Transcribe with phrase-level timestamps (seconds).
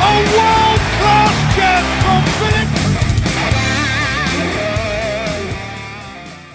[0.00, 2.68] A world class gem from Philip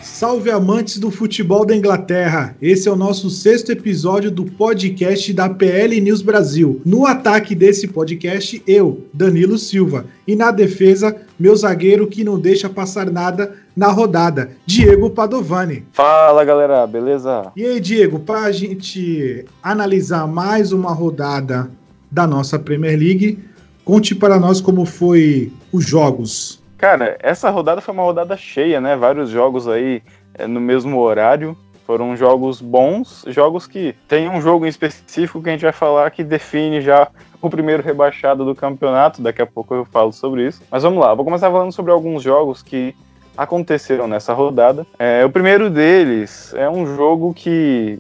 [0.02, 2.56] Salve amantes do futebol da Inglaterra!
[2.62, 6.80] Esse é o nosso sexto episódio do podcast da PL News Brasil.
[6.86, 12.70] No ataque desse podcast, eu, Danilo Silva, e na defesa, meu zagueiro que não deixa
[12.70, 15.86] passar nada na rodada, Diego Padovani.
[15.92, 17.52] Fala galera, beleza?
[17.58, 21.70] E aí, Diego, para a gente analisar mais uma rodada
[22.14, 23.44] da nossa Premier League,
[23.84, 26.64] conte para nós como foi os jogos.
[26.78, 28.96] Cara, essa rodada foi uma rodada cheia, né?
[28.96, 30.04] Vários jogos aí
[30.36, 31.58] é, no mesmo horário.
[31.88, 36.12] Foram jogos bons, jogos que tem um jogo em específico que a gente vai falar
[36.12, 37.10] que define já
[37.42, 39.22] o primeiro rebaixado do campeonato.
[39.22, 40.62] Daqui a pouco eu falo sobre isso.
[40.70, 42.96] Mas vamos lá, vou começar falando sobre alguns jogos que
[43.36, 44.86] aconteceram nessa rodada.
[45.00, 48.00] É, o primeiro deles é um jogo que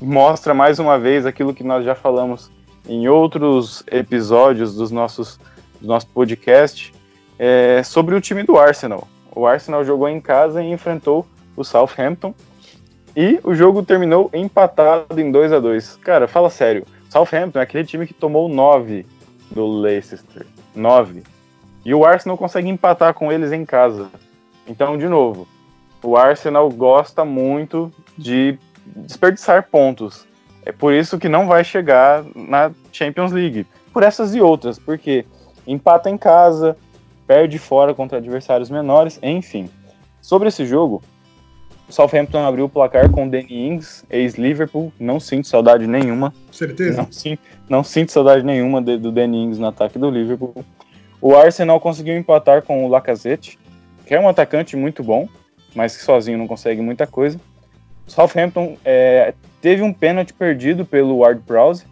[0.00, 2.50] mostra mais uma vez aquilo que nós já falamos
[2.88, 5.38] em outros episódios dos nossos
[5.80, 6.92] do nosso podcast,
[7.38, 9.06] é, sobre o time do Arsenal.
[9.34, 12.34] O Arsenal jogou em casa e enfrentou o Southampton.
[13.14, 16.84] E o jogo terminou empatado em 2 a 2 Cara, fala sério.
[17.10, 19.06] Southampton é aquele time que tomou 9
[19.50, 20.46] do Leicester.
[20.74, 21.22] 9.
[21.84, 24.10] E o Arsenal consegue empatar com eles em casa.
[24.66, 25.46] Então, de novo,
[26.02, 30.26] o Arsenal gosta muito de desperdiçar pontos.
[30.66, 33.64] É por isso que não vai chegar na Champions League.
[33.92, 35.24] Por essas e outras, porque
[35.64, 36.76] empata em casa,
[37.24, 39.70] perde fora contra adversários menores, enfim.
[40.20, 41.00] Sobre esse jogo,
[41.88, 44.92] o Southampton abriu o placar com o Danny Ings, ex-Liverpool.
[44.98, 46.34] Não sinto saudade nenhuma.
[46.50, 47.02] Certeza?
[47.02, 50.52] Não, sim, não sinto saudade nenhuma de, do Danny Ings no ataque do Liverpool.
[51.20, 53.56] O Arsenal conseguiu empatar com o Lacazette,
[54.04, 55.28] que é um atacante muito bom,
[55.76, 57.40] mas que sozinho não consegue muita coisa.
[58.06, 61.84] Southampton é, teve um pênalti perdido pelo Ward Prowse,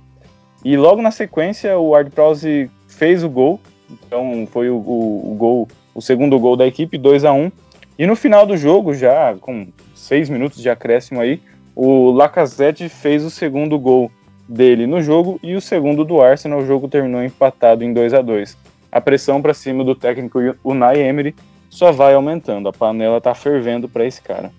[0.65, 3.61] e logo na sequência o Ward Prowse fez o gol
[3.91, 7.51] então foi o, o, o gol, o segundo gol da equipe, 2 a 1
[7.99, 11.41] E no final do jogo, já com seis minutos de acréscimo aí,
[11.75, 14.11] o Lacazette fez o segundo gol
[14.49, 16.61] dele no jogo e o segundo do Arsenal.
[16.61, 18.57] O jogo terminou empatado em 2 a 2
[18.91, 21.35] A pressão para cima do técnico Unai Emery
[21.69, 22.69] só vai aumentando.
[22.69, 24.53] A panela tá fervendo para esse cara.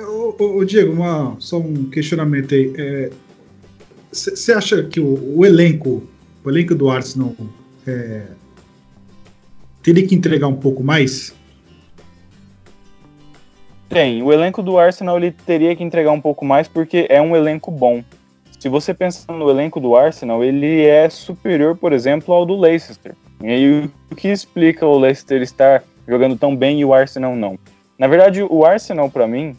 [0.00, 3.10] Ô, Diego, uma, só um questionamento aí.
[4.12, 6.02] Você é, acha que o, o, elenco,
[6.44, 7.34] o elenco do Arsenal
[7.86, 8.22] é,
[9.82, 11.34] teria que entregar um pouco mais?
[13.88, 14.22] Tem.
[14.22, 17.70] O elenco do Arsenal ele teria que entregar um pouco mais porque é um elenco
[17.70, 18.04] bom.
[18.58, 23.14] Se você pensar no elenco do Arsenal, ele é superior, por exemplo, ao do Leicester.
[23.40, 27.56] E aí, o que explica o Leicester estar jogando tão bem e o Arsenal não?
[27.96, 29.56] Na verdade, o Arsenal, para mim,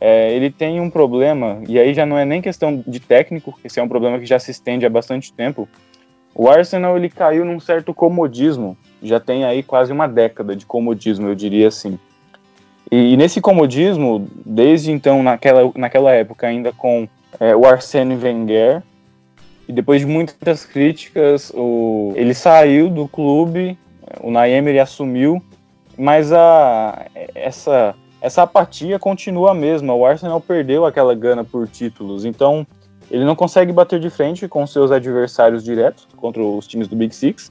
[0.00, 3.80] é, ele tem um problema, e aí já não é nem questão de técnico, esse
[3.80, 5.68] é um problema que já se estende há bastante tempo,
[6.34, 11.26] o Arsenal ele caiu num certo comodismo, já tem aí quase uma década de comodismo,
[11.26, 11.98] eu diria assim.
[12.90, 17.08] E, e nesse comodismo, desde então, naquela, naquela época, ainda com
[17.40, 18.82] é, o Arsene Wenger,
[19.66, 23.76] e depois de muitas críticas, o, ele saiu do clube,
[24.20, 25.42] o Naemer assumiu,
[25.96, 29.94] mas a, essa, essa apatia continua a mesma.
[29.94, 32.66] O Arsenal perdeu aquela gana por títulos, então
[33.10, 37.14] ele não consegue bater de frente com seus adversários diretos, contra os times do Big
[37.14, 37.50] Six,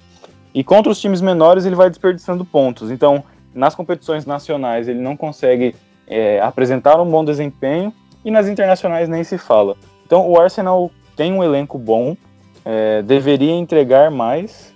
[0.53, 2.91] e contra os times menores ele vai desperdiçando pontos.
[2.91, 3.23] Então,
[3.53, 7.91] nas competições nacionais ele não consegue é, apresentar um bom desempenho,
[8.23, 9.75] e nas internacionais nem se fala.
[10.05, 12.15] Então, o Arsenal tem um elenco bom,
[12.63, 14.73] é, deveria entregar mais,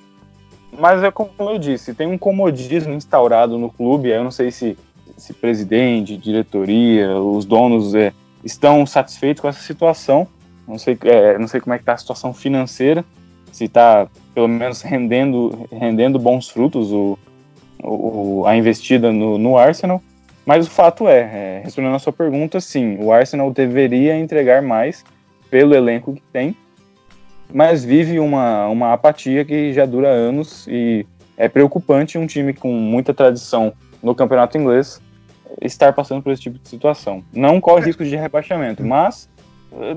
[0.79, 4.77] mas é como eu disse, tem um comodismo instaurado no clube, eu não sei se,
[5.21, 8.11] se presidente, diretoria, os donos é,
[8.43, 10.27] estão satisfeitos com essa situação,
[10.67, 13.05] não sei, é, não sei como é que tá a situação financeira,
[13.51, 17.19] se está pelo menos rendendo, rendendo bons frutos o,
[17.83, 20.01] o a investida no, no, Arsenal.
[20.43, 25.05] Mas o fato é, é, respondendo a sua pergunta, sim, o Arsenal deveria entregar mais
[25.51, 26.55] pelo elenco que tem,
[27.53, 31.05] mas vive uma, uma apatia que já dura anos e
[31.37, 34.99] é preocupante um time com muita tradição no campeonato inglês
[35.61, 37.23] estar passando por esse tipo de situação.
[37.33, 39.29] Não corre risco de rebaixamento, mas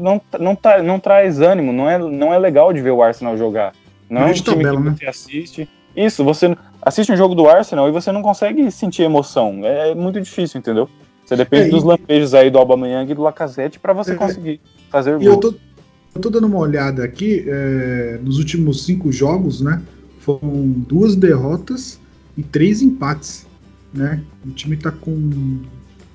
[0.01, 3.37] não, não, tá, não traz ânimo, não é, não é legal de ver o Arsenal
[3.37, 3.73] jogar.
[4.09, 4.97] Não é um time tabela, que né?
[4.99, 5.69] você assiste.
[5.97, 9.61] Isso, você assiste um jogo do Arsenal e você não consegue sentir emoção.
[9.63, 10.89] É, é muito difícil, entendeu?
[11.25, 14.61] Você depende é, dos lampejos aí do Aubameyang e do Lacazette para você é, conseguir
[14.91, 15.23] fazer gol.
[15.23, 15.55] Eu tô,
[16.15, 19.83] eu tô dando uma olhada aqui, é, nos últimos cinco jogos, né?
[20.21, 22.01] Foram duas derrotas
[22.37, 23.47] e três empates,
[23.95, 24.23] né?
[24.45, 25.63] O time tá com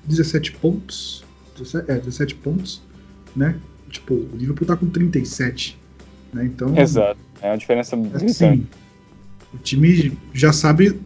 [0.04, 1.24] 17 pontos.
[1.56, 2.82] 17, é, 17 pontos
[3.34, 3.58] né?
[3.88, 5.78] Tipo, o Liverpool tá com 37,
[6.32, 6.44] né?
[6.44, 7.18] Então, Exato.
[7.42, 7.96] É uma diferença.
[8.14, 8.66] Assim,
[9.52, 11.00] o time já sabe,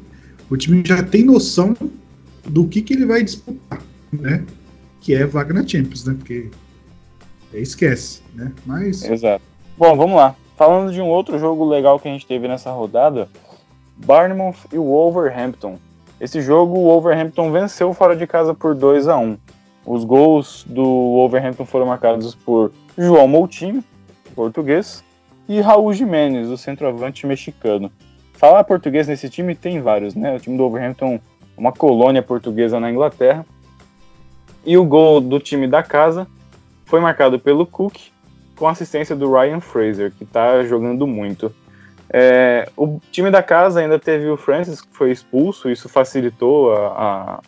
[0.50, 1.74] o time já tem noção
[2.44, 3.80] do que, que ele vai disputar,
[4.12, 4.44] né?
[5.00, 6.14] Que é vaga na Champions, né?
[6.14, 6.50] Porque
[7.52, 8.52] esquece, né?
[8.66, 9.04] Mas.
[9.04, 9.44] Exato.
[9.78, 10.36] Bom, vamos lá.
[10.56, 13.28] Falando de um outro jogo legal que a gente teve nessa rodada,
[13.96, 15.78] Barnmouth e Wolverhampton.
[16.20, 19.36] Esse jogo, o Wolverhampton venceu fora de casa por 2 a 1
[19.84, 23.82] Os gols do Wolverhampton foram marcados por João Moutinho,
[24.34, 25.04] português,
[25.48, 27.90] e Raul Jimenez, o centroavante mexicano.
[28.34, 30.36] Falar português nesse time tem vários, né?
[30.36, 31.20] O time do Wolverhampton é
[31.60, 33.44] uma colônia portuguesa na Inglaterra.
[34.64, 36.26] E o gol do time da casa
[36.86, 37.96] foi marcado pelo Cook,
[38.56, 41.52] com assistência do Ryan Fraser, que está jogando muito.
[42.16, 47.40] É, o time da casa ainda teve o Francis, que foi expulso, isso facilitou a,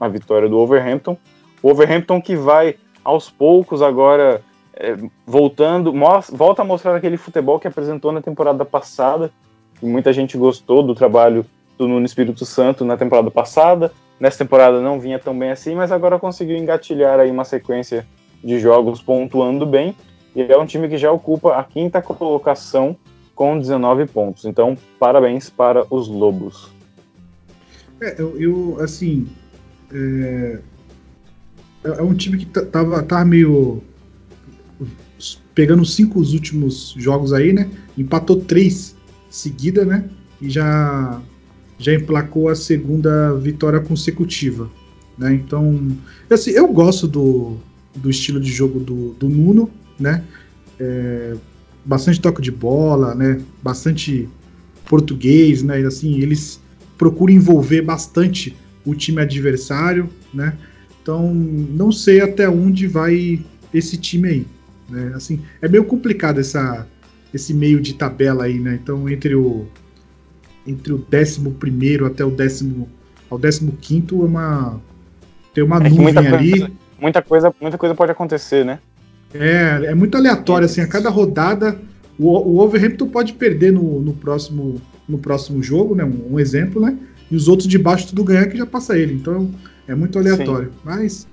[0.00, 1.14] a, a vitória do Overhampton.
[1.62, 4.40] O Overhampton que vai aos poucos agora
[4.72, 5.92] é, voltando,
[6.32, 9.30] volta a mostrar aquele futebol que apresentou na temporada passada,
[9.82, 11.44] e muita gente gostou do trabalho
[11.76, 13.92] do Nuno Espírito Santo na temporada passada.
[14.18, 18.06] Nessa temporada não vinha tão bem assim, mas agora conseguiu engatilhar aí uma sequência
[18.42, 19.94] de jogos pontuando bem.
[20.34, 22.96] E é um time que já ocupa a quinta colocação
[23.34, 24.44] com 19 pontos.
[24.44, 26.72] Então, parabéns para os Lobos.
[28.00, 29.26] É, eu, eu assim.
[29.92, 30.58] É,
[31.84, 33.82] é um time que tava, tava meio.
[35.54, 37.70] Pegando os cinco últimos jogos aí, né?
[37.96, 38.96] Empatou três
[39.30, 40.08] seguida, né?
[40.40, 41.20] E já,
[41.78, 44.70] já emplacou a segunda vitória consecutiva.
[45.16, 45.34] Né?
[45.34, 45.96] Então,
[46.30, 47.56] assim, eu gosto do,
[47.94, 50.24] do estilo de jogo do, do Nuno, né?
[50.78, 51.36] É,
[51.84, 53.40] bastante toque de bola, né?
[53.62, 54.28] Bastante
[54.88, 55.78] português, né?
[55.84, 56.60] Assim, eles
[56.96, 60.56] procuram envolver bastante o time adversário, né?
[61.02, 64.46] Então, não sei até onde vai esse time aí,
[64.88, 65.12] né?
[65.14, 66.86] Assim, é meio complicado essa
[67.32, 68.78] esse meio de tabela aí, né?
[68.80, 69.66] Então, entre o
[70.66, 72.88] entre o 11 até o décimo
[73.28, 74.80] ao 15 é uma
[75.52, 76.50] tem uma é nuvem muita ali.
[76.50, 78.78] Coisa, muita coisa, muita coisa pode acontecer, né?
[79.34, 81.78] É, é muito aleatório, assim, a cada rodada
[82.18, 86.04] o, o Overhampton pode perder no, no, próximo, no próximo jogo, né?
[86.04, 86.96] Um, um, exemplo, né?
[87.30, 89.14] E os outros de baixo tudo ganhar que já passa ele.
[89.14, 89.50] Então
[89.88, 90.70] é muito aleatório.
[90.70, 90.78] Sim.
[90.84, 91.28] Mas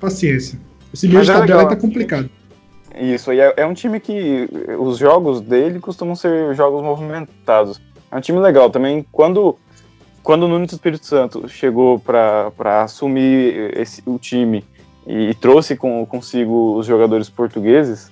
[0.00, 0.58] paciência.
[0.92, 2.28] Esse meio de é tabela tá complicado.
[3.00, 4.48] Isso, e é, é, um time que
[4.78, 7.80] os jogos dele costumam ser jogos movimentados.
[8.10, 9.04] É um time legal também.
[9.10, 9.56] Quando,
[10.22, 14.64] quando o Nuno Espírito Santo chegou para assumir esse, o time
[15.06, 18.10] e trouxe com, consigo os jogadores portugueses,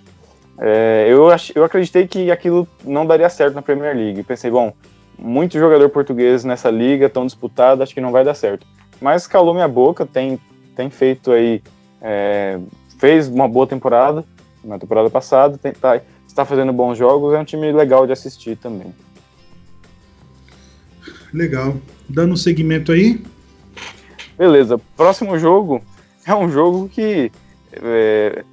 [0.58, 4.22] é, eu, eu acreditei que aquilo não daria certo na Premier League.
[4.22, 4.72] Pensei, bom,
[5.18, 8.66] muito jogador português nessa liga, tão disputado, acho que não vai dar certo.
[9.00, 10.38] Mas calou minha boca, tem,
[10.76, 11.62] tem feito aí,
[12.00, 12.58] é,
[12.98, 14.24] fez uma boa temporada
[14.62, 18.56] na temporada passada, tem, tá, está fazendo bons jogos, é um time legal de assistir
[18.56, 18.94] também.
[21.32, 21.74] Legal.
[22.08, 23.20] Dando um segmento aí.
[24.36, 24.78] Beleza.
[24.96, 25.82] Próximo jogo
[26.26, 27.30] é um jogo que.
[27.72, 28.44] É,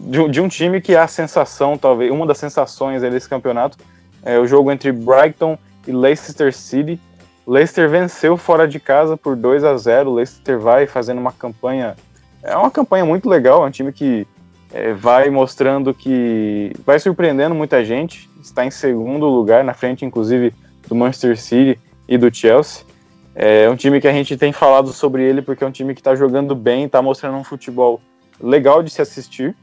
[0.00, 3.76] de, um, de, um time que a sensação, talvez, uma das sensações desse campeonato,
[4.22, 7.00] é o jogo entre Brighton e Leicester City.
[7.46, 11.96] Leicester venceu fora de casa por 2 a 0 Leicester vai fazendo uma campanha.
[12.42, 14.26] É uma campanha muito legal, é um time que
[14.72, 16.72] é, vai mostrando que.
[16.84, 18.30] vai surpreendendo muita gente.
[18.40, 20.52] Está em segundo lugar, na frente, inclusive,
[20.88, 22.84] do Manchester City e do Chelsea.
[23.34, 26.00] É um time que a gente tem falado sobre ele porque é um time que
[26.00, 28.00] está jogando bem, está mostrando um futebol
[28.40, 29.56] legal de se assistir.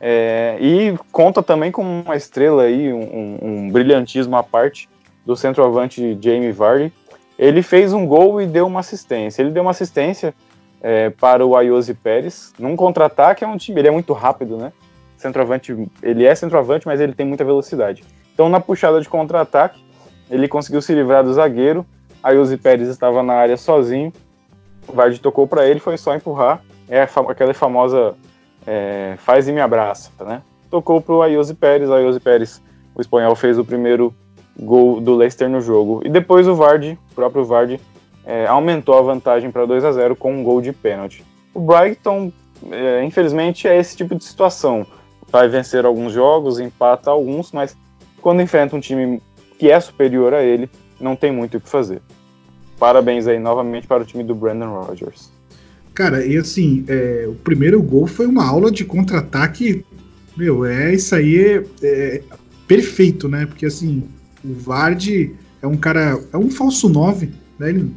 [0.00, 4.88] É, e conta também com uma estrela aí, um, um, brilhantismo à parte
[5.24, 6.92] do centroavante Jamie Vardy.
[7.38, 9.40] Ele fez um gol e deu uma assistência.
[9.40, 10.34] Ele deu uma assistência
[10.82, 13.44] é, para o Ayoze Pérez num contra-ataque.
[13.44, 14.72] É um time, ele é muito rápido, né?
[15.16, 18.02] Centroavante, ele é centroavante, mas ele tem muita velocidade.
[18.34, 19.80] Então, na puxada de contra-ataque,
[20.28, 21.86] ele conseguiu se livrar do zagueiro
[22.22, 24.12] Aí o Pérez estava na área sozinho.
[24.86, 26.62] O Vardy tocou para ele, foi só empurrar.
[26.88, 28.14] É aquela famosa
[28.66, 30.42] é, faz e me abraça, né?
[30.70, 32.62] Tocou pro Ayoze Pérez, o Ayoze Pérez,
[32.94, 34.14] o espanhol fez o primeiro
[34.58, 36.00] gol do Leicester no jogo.
[36.04, 37.80] E depois o Vardy, o próprio Vardy,
[38.24, 41.24] é, aumentou a vantagem para 2 a 0 com um gol de pênalti.
[41.52, 42.32] O Brighton,
[42.70, 44.86] é, infelizmente, é esse tipo de situação.
[45.28, 47.76] Vai vencer alguns jogos, empata alguns, mas
[48.20, 49.20] quando enfrenta um time
[49.58, 50.70] que é superior a ele,
[51.02, 52.00] não tem muito o que fazer.
[52.78, 55.30] Parabéns aí novamente para o time do Brandon Rodgers.
[55.94, 59.84] Cara, e assim, é, o primeiro gol foi uma aula de contra-ataque.
[60.36, 62.22] Meu, é isso aí é, é,
[62.66, 63.46] perfeito, né?
[63.46, 64.04] Porque assim,
[64.44, 67.68] o Vardy é um cara, é um falso 9, né?
[67.68, 67.94] Ele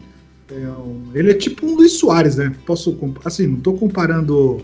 [0.52, 2.54] é, um, ele é tipo um Luiz Soares, né?
[2.66, 4.64] Posso, assim, não tô comparando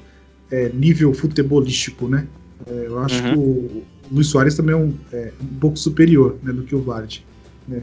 [0.52, 2.28] é, nível futebolístico, né?
[2.68, 3.32] É, eu acho uhum.
[3.32, 6.82] que o, Luiz Soares também é um, é um pouco superior né, do que o
[6.82, 7.26] Vardy.
[7.68, 7.82] Né?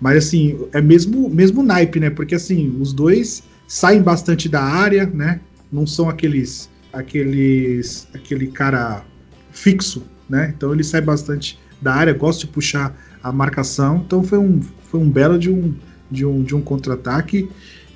[0.00, 2.10] Mas assim, é mesmo, mesmo naipe, né?
[2.10, 5.40] Porque assim, os dois saem bastante da área, né?
[5.72, 6.68] Não são aqueles.
[6.92, 8.06] aqueles.
[8.14, 9.04] aquele cara
[9.50, 10.52] fixo, né?
[10.56, 14.02] Então ele sai bastante da área, gosta de puxar a marcação.
[14.06, 15.74] Então foi um, foi um belo de um,
[16.10, 17.48] de um, de um contra-ataque.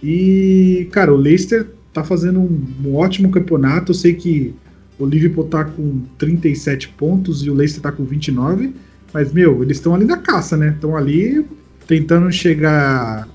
[0.02, 3.90] E, cara, o Leicester tá fazendo um, um, ótimo campeonato.
[3.90, 4.54] Eu sei que
[4.98, 8.74] o Liverpool tá com 37 pontos e o Leicester tá com 29.
[9.12, 10.70] Mas, meu, eles estão ali na caça, né?
[10.70, 11.44] Estão ali
[11.90, 13.26] tentando chegar.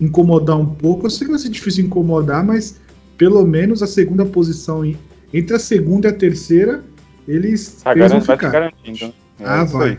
[0.00, 1.04] incomodar um pouco.
[1.04, 2.80] Eu sei que vai ser difícil incomodar, mas
[3.18, 4.82] pelo menos a segunda posição
[5.34, 6.82] entre a segunda e a terceira,
[7.28, 8.50] eles, tá eles vão ficar.
[8.50, 9.12] Garantindo.
[9.38, 9.98] É ah, vai.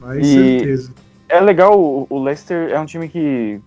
[0.00, 0.92] Vai, e certeza.
[1.28, 3.60] É legal, o Leicester é um time que,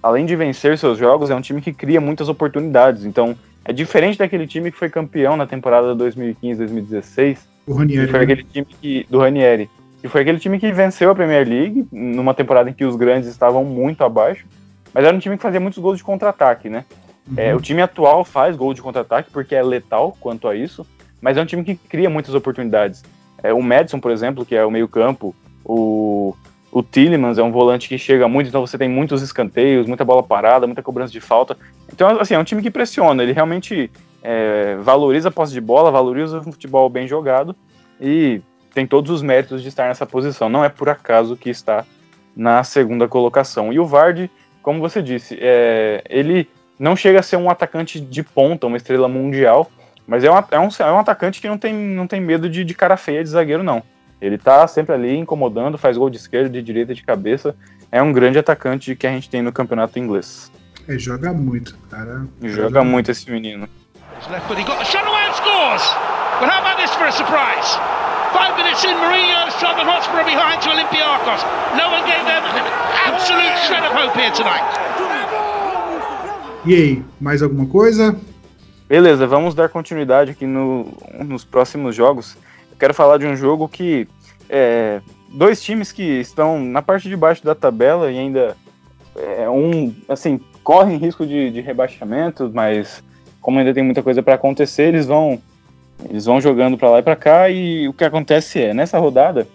[0.00, 3.04] além de vencer seus jogos, é um time que cria muitas oportunidades.
[3.04, 7.38] Então, é diferente daquele time que foi campeão na temporada 2015-2016.
[7.66, 8.08] O Ranieri.
[8.08, 8.24] foi né?
[8.24, 9.68] aquele time que, do Ranieri.
[10.02, 13.28] Que foi aquele time que venceu a Premier League numa temporada em que os grandes
[13.28, 14.44] estavam muito abaixo.
[14.92, 16.84] Mas era um time que fazia muitos gols de contra-ataque, né?
[17.26, 17.34] Uhum.
[17.36, 20.86] É, o time atual faz gol de contra-ataque porque é letal quanto a isso,
[21.20, 23.02] mas é um time que cria muitas oportunidades.
[23.42, 26.34] É, o Madison, por exemplo, que é o meio-campo, o,
[26.70, 30.22] o Tillemans é um volante que chega muito, então você tem muitos escanteios, muita bola
[30.22, 31.56] parada, muita cobrança de falta.
[31.92, 33.90] Então, assim, é um time que pressiona, ele realmente
[34.22, 37.54] é, valoriza a posse de bola, valoriza o futebol bem jogado
[38.00, 38.40] e
[38.74, 40.48] tem todos os méritos de estar nessa posição.
[40.48, 41.84] Não é por acaso que está
[42.34, 43.72] na segunda colocação.
[43.72, 44.30] E o Vardy,
[44.62, 46.48] como você disse, é, ele
[46.78, 49.70] não chega a ser um atacante de ponta, uma estrela mundial,
[50.06, 52.64] mas é um, é um, é um atacante que não tem, não tem medo de,
[52.64, 53.82] de cara feia de zagueiro, não.
[54.20, 57.56] Ele tá sempre ali incomodando, faz gol de esquerda, de direita, de cabeça.
[57.90, 60.50] É um grande atacante que a gente tem no campeonato inglês.
[60.88, 62.26] É, joga muito, cara.
[62.40, 63.68] Joga, joga muito esse menino.
[66.42, 67.78] But how about this for a surprise?
[68.32, 71.42] Five minutes in, Mourinho, Southern Hotspur behind to Olympiacos.
[71.76, 72.66] No one gave them an
[73.06, 74.64] absolute shred of hope here tonight.
[76.64, 78.16] E aí, mais alguma coisa?
[78.88, 80.92] Beleza, vamos dar continuidade aqui no,
[81.24, 82.36] nos próximos jogos.
[82.70, 84.08] Eu quero falar de um jogo que
[84.48, 88.56] é, dois times que estão na parte de baixo da tabela e ainda
[89.16, 93.02] é, um assim correm risco de, de rebaixamento, mas
[93.40, 95.40] como ainda tem muita coisa para acontecer, eles vão
[96.08, 99.46] eles vão jogando para lá e para cá e o que acontece é, nessa rodada,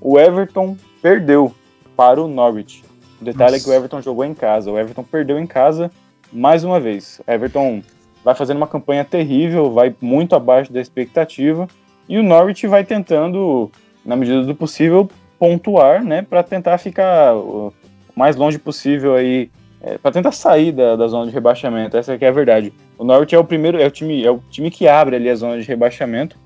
[0.00, 1.52] o Everton perdeu
[1.96, 2.84] para o Norwich.
[3.20, 3.56] O detalhe Nossa.
[3.56, 4.70] é que o Everton jogou em casa.
[4.70, 5.90] O Everton perdeu em casa
[6.32, 7.20] mais uma vez.
[7.26, 7.82] O Everton
[8.24, 11.68] vai fazendo uma campanha terrível, vai muito abaixo da expectativa
[12.08, 13.70] e o Norwich vai tentando,
[14.04, 15.08] na medida do possível,
[15.38, 17.72] pontuar, né, para tentar ficar o
[18.16, 19.50] mais longe possível aí
[19.86, 21.96] é, para tentar sair da, da, zona de rebaixamento.
[21.96, 22.72] Essa é a verdade.
[22.96, 25.34] O Norwich é o primeiro, é o time, é o time que abre ali a
[25.34, 26.38] zona de rebaixamento.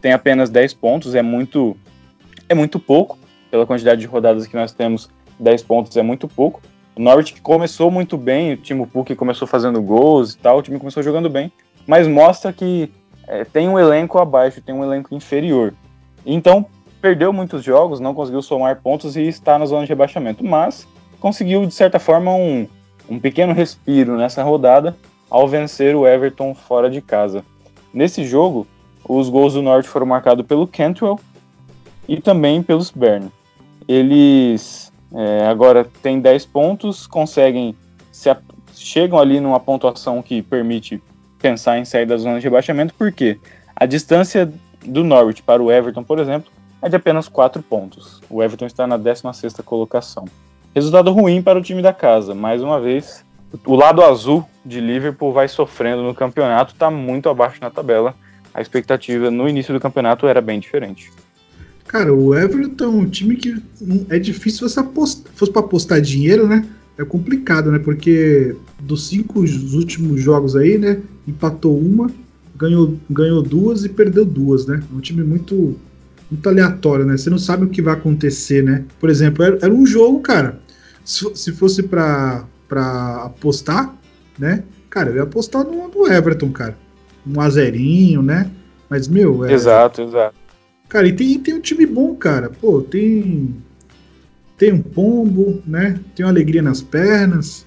[0.00, 1.76] Tem apenas 10 pontos, é muito
[2.48, 3.18] é muito pouco
[3.50, 5.10] pela quantidade de rodadas que nós temos.
[5.38, 6.62] 10 pontos é muito pouco.
[6.96, 10.62] O Norwich que começou muito bem, o time Puck começou fazendo gols e tal, o
[10.62, 11.52] time começou jogando bem,
[11.86, 12.90] mas mostra que
[13.28, 15.74] é, tem um elenco abaixo, tem um elenco inferior.
[16.24, 16.64] Então
[17.02, 20.88] perdeu muitos jogos, não conseguiu somar pontos e está na zona de rebaixamento, mas
[21.20, 22.66] conseguiu de certa forma um,
[23.08, 24.96] um pequeno respiro nessa rodada
[25.30, 27.44] ao vencer o Everton fora de casa.
[27.92, 28.66] Nesse jogo,
[29.08, 31.18] os gols do Norte foram marcados pelo Cantwell
[32.08, 33.30] e também pelos Bern.
[33.88, 37.74] Eles é, agora têm 10 pontos, conseguem
[38.10, 38.34] se
[38.74, 41.02] chegam ali numa pontuação que permite
[41.38, 43.38] pensar em sair da zona de rebaixamento, porque
[43.74, 44.50] a distância
[44.84, 46.50] do Norwich para o Everton, por exemplo,
[46.82, 48.20] é de apenas 4 pontos.
[48.28, 50.24] O Everton está na 16ª colocação.
[50.76, 52.34] Resultado ruim para o time da casa.
[52.34, 53.24] Mais uma vez,
[53.64, 58.14] o lado azul de Liverpool vai sofrendo no campeonato, está muito abaixo na tabela.
[58.52, 61.10] A expectativa no início do campeonato era bem diferente.
[61.88, 63.56] Cara, o Everton é um time que
[64.10, 64.84] é difícil você.
[65.34, 66.66] Fosse para apostar dinheiro, né?
[66.98, 67.78] É complicado, né?
[67.78, 71.00] Porque dos cinco últimos jogos aí, né?
[71.26, 72.10] Empatou uma,
[72.54, 74.82] ganhou, ganhou duas e perdeu duas, né?
[74.92, 75.74] É um time muito,
[76.30, 77.16] muito aleatório, né?
[77.16, 78.84] Você não sabe o que vai acontecer, né?
[79.00, 80.65] Por exemplo, era, era um jogo, cara
[81.06, 83.94] se fosse pra, pra apostar,
[84.38, 84.64] né?
[84.90, 86.76] Cara, eu ia apostar no, no Everton, cara.
[87.26, 88.50] Um azerinho, né?
[88.88, 89.44] Mas, meu.
[89.44, 89.52] É...
[89.52, 90.34] Exato, exato.
[90.88, 92.50] Cara, e tem, tem um time bom, cara.
[92.50, 93.54] Pô, tem.
[94.56, 96.00] Tem um pombo, né?
[96.14, 97.66] Tem uma alegria nas pernas,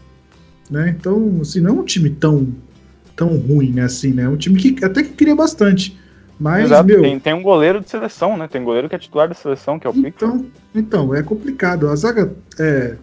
[0.69, 0.95] né?
[0.97, 2.47] Então, assim, não é um time tão,
[3.15, 3.83] tão ruim, né?
[3.83, 4.23] Assim, né?
[4.23, 5.97] É um time que até que cria bastante.
[6.39, 7.01] Mas, Exato, meu...
[7.01, 8.47] tem, tem um goleiro de seleção, né?
[8.47, 11.89] Tem um goleiro que é titular da seleção, que é o então, Então, é complicado.
[11.89, 12.95] A zaga é,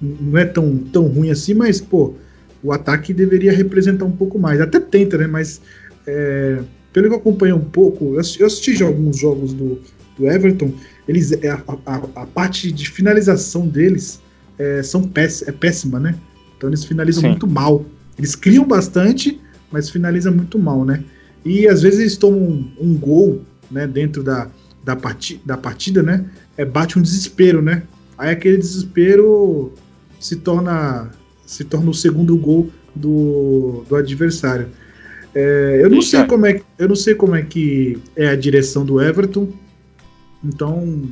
[0.00, 2.14] não é tão, tão ruim assim, mas, pô,
[2.62, 4.60] o ataque deveria representar um pouco mais.
[4.60, 5.26] Até tenta, né?
[5.26, 5.60] Mas,
[6.06, 6.58] é,
[6.92, 9.80] pelo que eu acompanhei um pouco, eu assisti alguns jogos do,
[10.16, 10.72] do Everton,
[11.06, 14.20] eles, é, a, a, a parte de finalização deles
[14.58, 16.14] é, são péss é péssima, né?
[16.56, 17.28] Então eles finalizam Sim.
[17.28, 17.84] muito mal.
[18.18, 19.40] Eles criam bastante,
[19.70, 21.02] mas finalizam muito mal, né?
[21.44, 24.50] E às vezes eles tomam um, um gol, né, dentro da,
[24.84, 26.24] da, parti da partida, né?
[26.56, 27.84] É, bate um desespero, né?
[28.16, 29.72] Aí aquele desespero
[30.18, 31.10] se torna
[31.46, 34.68] se torna o segundo gol do, do adversário.
[35.34, 38.84] É, eu não sei como é eu não sei como é que é a direção
[38.84, 39.48] do Everton.
[40.44, 41.08] Então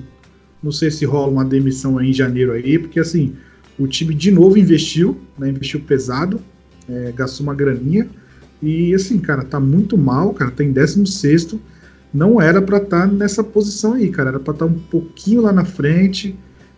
[0.62, 3.34] não sei se rola uma demissão aí em janeiro aí, porque assim
[3.78, 6.40] o time de novo investiu, né, investiu pesado,
[6.88, 8.08] é, gastou uma graninha
[8.62, 11.56] e assim, cara, tá muito mal, cara, tá em 16
[12.12, 15.42] não era para estar tá nessa posição aí, cara, era para estar tá um pouquinho
[15.42, 16.34] lá na frente,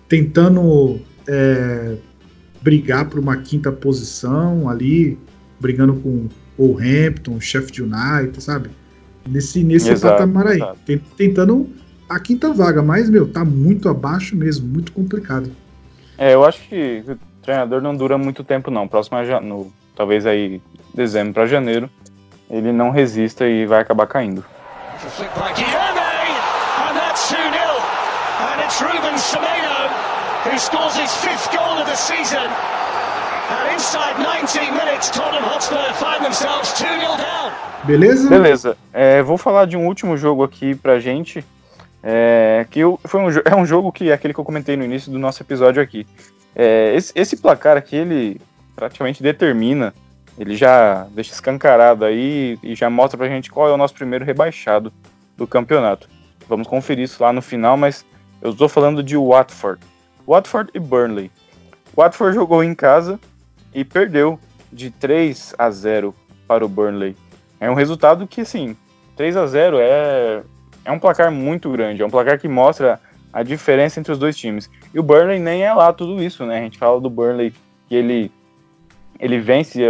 [0.09, 1.97] tentando é,
[2.61, 5.19] brigar por uma quinta posição ali,
[5.61, 8.71] brigando com o Hampton, Sheffield United, sabe?
[9.27, 10.79] Nesse, nesse exato, patamar aí, exato.
[11.17, 11.69] tentando
[12.09, 15.51] a quinta vaga, mas, meu, tá muito abaixo mesmo, muito complicado.
[16.17, 18.89] É, eu acho que o treinador não dura muito tempo, não.
[18.89, 20.61] Próximo a no, talvez aí
[20.95, 21.89] dezembro para janeiro,
[22.51, 24.45] ele não resista e vai acabar caindo.
[30.45, 32.49] Who scores his fifth goal of the season.
[33.51, 37.53] And inside 19 minutes, Tottenham Hotspur find themselves 2-0 down.
[37.85, 38.29] Beleza?
[38.29, 38.77] Beleza.
[38.93, 41.45] É, vou falar de um último jogo aqui pra gente.
[42.03, 45.11] É, que foi um, é um jogo que é aquele que eu comentei no início
[45.11, 46.07] do nosso episódio aqui.
[46.55, 48.41] É, esse, esse placar aqui, ele
[48.77, 49.93] praticamente determina,
[50.39, 54.25] ele já deixa escancarado aí e já mostra pra gente qual é o nosso primeiro
[54.25, 54.93] rebaixado
[55.37, 56.09] do campeonato.
[56.49, 58.05] Vamos conferir isso lá no final, mas
[58.41, 59.81] eu estou falando de Watford.
[60.29, 61.31] Watford e Burnley.
[61.97, 63.19] Watford jogou em casa
[63.75, 64.39] e perdeu
[64.71, 66.15] de 3 a 0
[66.47, 67.17] para o Burnley.
[67.59, 68.77] É um resultado que, assim,
[69.17, 70.43] 3 a 0 é,
[70.85, 73.01] é um placar muito grande, é um placar que mostra
[73.33, 74.71] a diferença entre os dois times.
[74.93, 76.59] E o Burnley nem é lá tudo isso, né?
[76.59, 77.55] A gente fala do Burnley
[77.89, 78.31] que ele,
[79.19, 79.83] ele vence,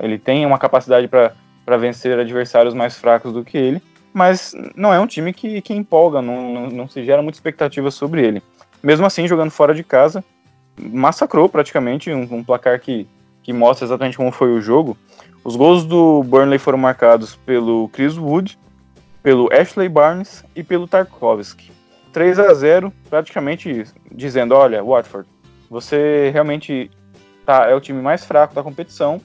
[0.00, 5.00] ele tem uma capacidade para vencer adversários mais fracos do que ele, mas não é
[5.00, 8.42] um time que, que empolga, não, não, não se gera muita expectativa sobre ele.
[8.82, 10.24] Mesmo assim, jogando fora de casa,
[10.78, 13.06] massacrou praticamente um, um placar que,
[13.42, 14.96] que mostra exatamente como foi o jogo.
[15.44, 18.58] Os gols do Burnley foram marcados pelo Chris Wood,
[19.22, 21.70] pelo Ashley Barnes e pelo Tarkovsky.
[22.12, 25.28] 3 a 0 praticamente dizendo, olha, Watford,
[25.70, 26.90] você realmente
[27.44, 29.20] tá, é o time mais fraco da competição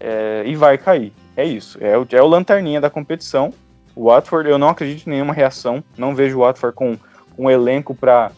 [0.00, 1.12] é, e vai cair.
[1.36, 3.52] É isso, é o, é o lanterninha da competição.
[3.94, 6.98] O Watford, eu não acredito em nenhuma reação, não vejo o Watford com
[7.38, 8.32] um elenco para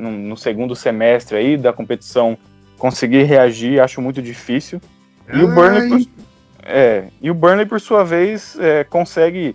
[0.00, 2.36] no, no, segundo semestre aí da competição
[2.78, 4.80] conseguir reagir, acho muito difícil.
[5.32, 6.00] E o Burnley, por,
[6.64, 9.54] é, e o Burnley, por sua vez, é, consegue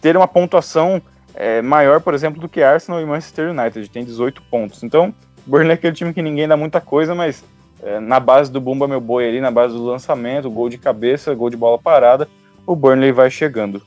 [0.00, 1.00] ter uma pontuação
[1.34, 4.82] é, maior, por exemplo, do que Arsenal e Manchester United, tem 18 pontos.
[4.82, 5.12] Então,
[5.46, 7.42] o Burnley é aquele time que ninguém dá muita coisa, mas
[7.82, 11.34] é, na base do Bumba Meu Boi ali, na base do lançamento, gol de cabeça,
[11.34, 12.28] gol de bola parada,
[12.66, 13.82] o Burnley vai chegando.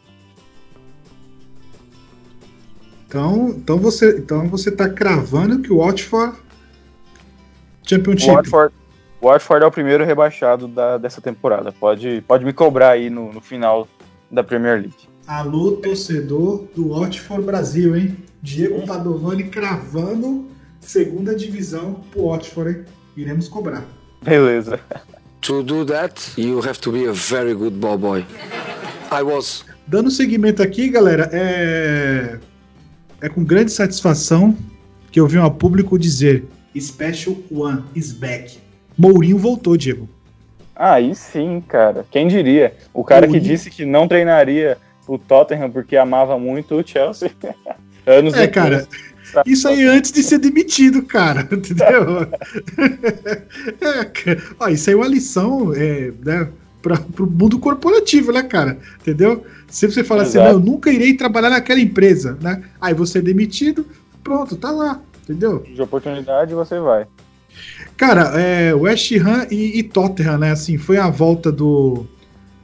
[3.08, 6.36] Então, então você, então você tá cravando que o Watford
[7.84, 8.30] Championship.
[8.30, 8.74] Watford,
[9.22, 11.72] Watford é o primeiro rebaixado da, dessa temporada.
[11.72, 13.88] Pode, pode me cobrar aí no, no final
[14.30, 15.08] da Premier League.
[15.26, 18.18] Alô, torcedor do Watford Brasil, hein?
[18.42, 20.46] Diego Padovani cravando
[20.82, 22.86] segunda divisão pro Watford, hein?
[23.16, 23.86] Iremos cobrar.
[24.22, 24.82] Beleza.
[25.42, 28.26] To do that, you have to be a very good ball boy.
[29.12, 29.64] I was.
[29.88, 32.38] Dando seguimento aqui, galera, é
[33.22, 34.56] é com grande satisfação
[35.12, 36.46] que eu vi um público dizer
[36.80, 38.60] Special One is back.
[38.98, 40.08] Mourinho voltou, Diego.
[40.76, 42.06] Aí sim, cara.
[42.12, 42.76] Quem diria?
[42.94, 43.44] O cara Mourinho...
[43.44, 44.78] que disse que não treinaria
[45.08, 47.32] o Tottenham porque amava muito o Chelsea.
[48.06, 48.54] Anos é, depois.
[48.54, 48.88] cara.
[49.46, 52.22] Isso aí antes de ser demitido, cara, entendeu?
[53.82, 56.48] é, ó, isso aí é uma lição é, né,
[56.82, 58.78] para o mundo corporativo, né, cara?
[59.02, 59.44] Entendeu?
[59.68, 62.64] Se você fala assim, não, eu nunca irei trabalhar naquela empresa, né?
[62.80, 63.86] Aí você é demitido,
[64.24, 65.64] pronto, tá lá, entendeu?
[65.74, 67.08] De oportunidade você vai.
[67.96, 70.52] Cara, é, West Ham e, e, Tottenham, né?
[70.52, 72.06] Assim, foi a volta do,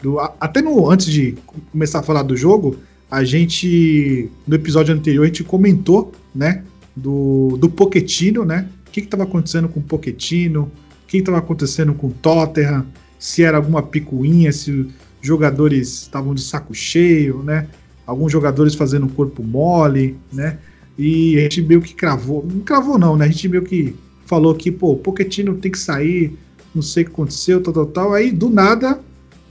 [0.01, 0.19] do.
[0.19, 1.35] Até no, antes de
[1.71, 2.77] começar a falar do jogo,
[3.09, 4.29] a gente.
[4.47, 6.63] No episódio anterior, a gente comentou, né?
[6.95, 8.69] Do, do Poquetino, né?
[8.87, 10.71] O que estava acontecendo com o Poquetino,
[11.03, 12.85] o que estava acontecendo com o Tottenham,
[13.23, 14.85] se era alguma picuinha, se
[15.21, 17.69] jogadores estavam de saco cheio, né?
[18.05, 20.57] Alguns jogadores fazendo corpo mole, né?
[20.99, 23.23] E a gente meio que cravou, não cravou não, né?
[23.23, 26.37] A gente meio que falou que, pô, o Pochettino tem que sair,
[26.75, 28.13] não sei o que aconteceu, tal, tal, tal.
[28.13, 28.99] Aí, do nada,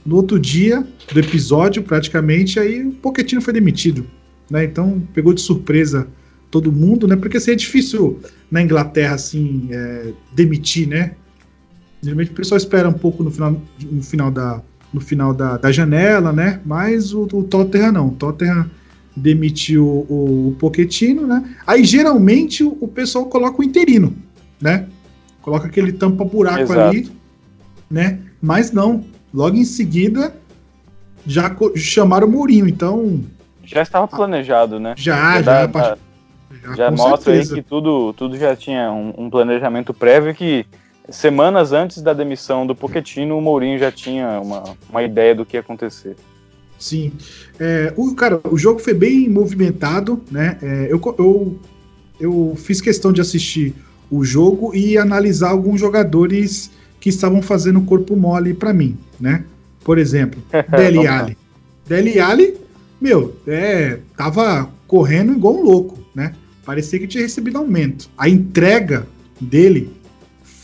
[0.05, 4.05] no outro dia do episódio, praticamente, aí o Pochettino foi demitido,
[4.51, 4.65] né?
[4.65, 6.07] Então, pegou de surpresa
[6.51, 7.15] todo mundo, né?
[7.15, 8.19] Porque assim, é difícil
[8.51, 11.15] na Inglaterra assim é, demitir, né?
[12.03, 14.61] Geralmente o pessoal espera um pouco no final, no final da
[14.93, 16.61] no final da, da janela, né?
[16.63, 18.07] Mas o, o Tottenham não.
[18.09, 18.69] O Tottenham
[19.15, 21.55] demitiu o, o Pochettino, né?
[21.65, 24.13] Aí geralmente o, o, pessoal coloca o interino,
[24.61, 24.87] né?
[25.41, 26.79] Coloca aquele tampa buraco Exato.
[26.79, 27.11] ali,
[27.89, 28.19] né?
[28.39, 29.03] Mas não.
[29.33, 30.35] Logo em seguida
[31.25, 33.23] já chamaram o Mourinho, então
[33.63, 34.93] já estava planejado, né?
[34.97, 35.67] Já, já.
[35.67, 35.97] já,
[36.63, 37.55] já, já mostra certeza.
[37.55, 40.65] aí que tudo, tudo já tinha um, um planejamento prévio que
[41.09, 45.57] semanas antes da demissão do Pochettino, o Mourinho já tinha uma, uma ideia do que
[45.57, 46.15] ia acontecer.
[46.79, 47.11] Sim.
[47.59, 50.57] É, o, cara, o jogo foi bem movimentado, né?
[50.61, 51.59] É, eu, eu,
[52.19, 53.73] eu fiz questão de assistir
[54.09, 59.43] o jogo e analisar alguns jogadores que estavam fazendo corpo mole para mim, né?
[59.83, 61.37] Por exemplo, Deli Ali.
[61.87, 62.57] Deli Ali,
[62.99, 66.33] meu, é, tava correndo igual um louco, né?
[66.65, 68.09] Parecia que tinha recebido aumento.
[68.17, 69.05] A entrega
[69.39, 69.91] dele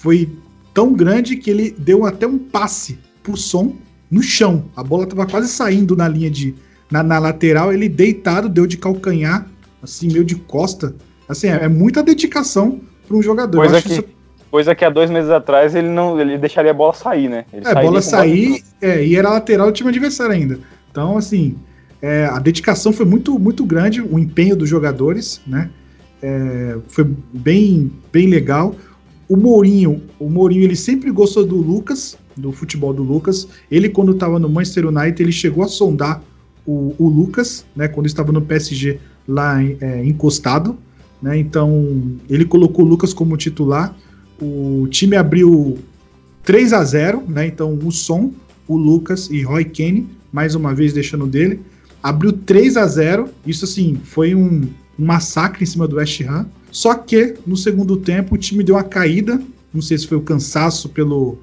[0.02, 0.30] foi
[0.74, 3.76] tão grande que ele deu até um passe pro som
[4.10, 4.66] no chão.
[4.76, 6.56] A bola tava quase saindo na linha de.
[6.90, 9.46] Na, na lateral, ele deitado, deu de calcanhar,
[9.84, 10.96] assim, meio de costa.
[11.28, 13.58] Assim, é, é muita dedicação para um jogador.
[13.58, 14.06] Coisa que, isso...
[14.50, 17.46] coisa que há dois meses atrás ele não ele deixaria a bola sair, né?
[17.54, 20.60] Ele é, a bola sair, é, e era lateral do time adversário ainda.
[20.90, 21.58] Então, assim,
[22.02, 25.70] é, a dedicação foi muito, muito grande, o empenho dos jogadores, né?
[26.24, 28.74] É, foi bem, bem legal.
[29.30, 33.48] O Mourinho, o Mourinho ele sempre gostou do Lucas, do futebol do Lucas.
[33.70, 36.24] Ele quando estava no Manchester United ele chegou a sondar
[36.66, 37.88] o, o Lucas, né?
[37.88, 40.76] Quando estava no PSG lá é, encostado,
[41.22, 41.38] né?
[41.38, 43.96] Então ele colocou o Lucas como titular.
[44.42, 45.78] O time abriu
[46.44, 47.46] 3 a 0, né?
[47.46, 48.32] Então o Som,
[48.68, 51.60] o Lucas e Roy Kane, mais uma vez deixando dele,
[52.02, 53.30] abriu 3 a 0.
[53.46, 54.68] Isso assim foi um,
[55.00, 56.46] um massacre em cima do West Ham.
[56.72, 59.42] Só que no segundo tempo o time deu uma caída.
[59.74, 61.38] Não sei se foi o cansaço pelo,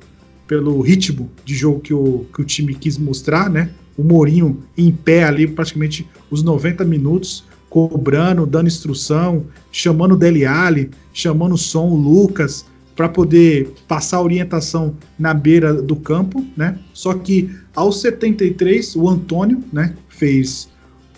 [0.47, 3.71] pelo ritmo de jogo que o, que o time quis mostrar, né?
[3.97, 10.45] O Mourinho em pé ali praticamente os 90 minutos, cobrando, dando instrução, chamando o Dele
[10.45, 16.79] Alli, chamando o som, o Lucas, para poder passar orientação na beira do campo, né?
[16.93, 20.69] Só que aos 73 o Antônio, né, fez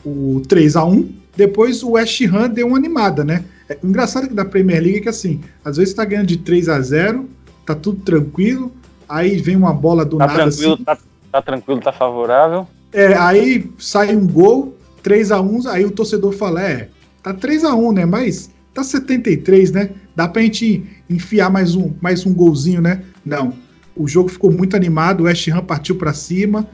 [0.04, 3.44] o 3 a 1 depois o West Ham deu uma animada, né?
[3.68, 6.68] É, engraçado que da Premier League é que assim, às vezes tá ganhando de 3
[6.68, 7.28] a 0
[7.64, 8.72] tá tudo tranquilo,
[9.08, 10.82] aí vem uma bola do tá nada tranquilo, assim.
[10.82, 10.98] Tá,
[11.30, 12.66] tá, tranquilo, tá favorável.
[12.92, 16.88] É, aí sai um gol, 3 a 1 aí o torcedor fala, é,
[17.22, 18.04] tá 3 a 1 né?
[18.04, 19.90] Mas tá 73, né?
[20.16, 23.04] Dá pra gente enfiar mais um, mais um golzinho, né?
[23.24, 23.52] Não.
[23.94, 26.66] O jogo ficou muito animado, o West Ham partiu para cima,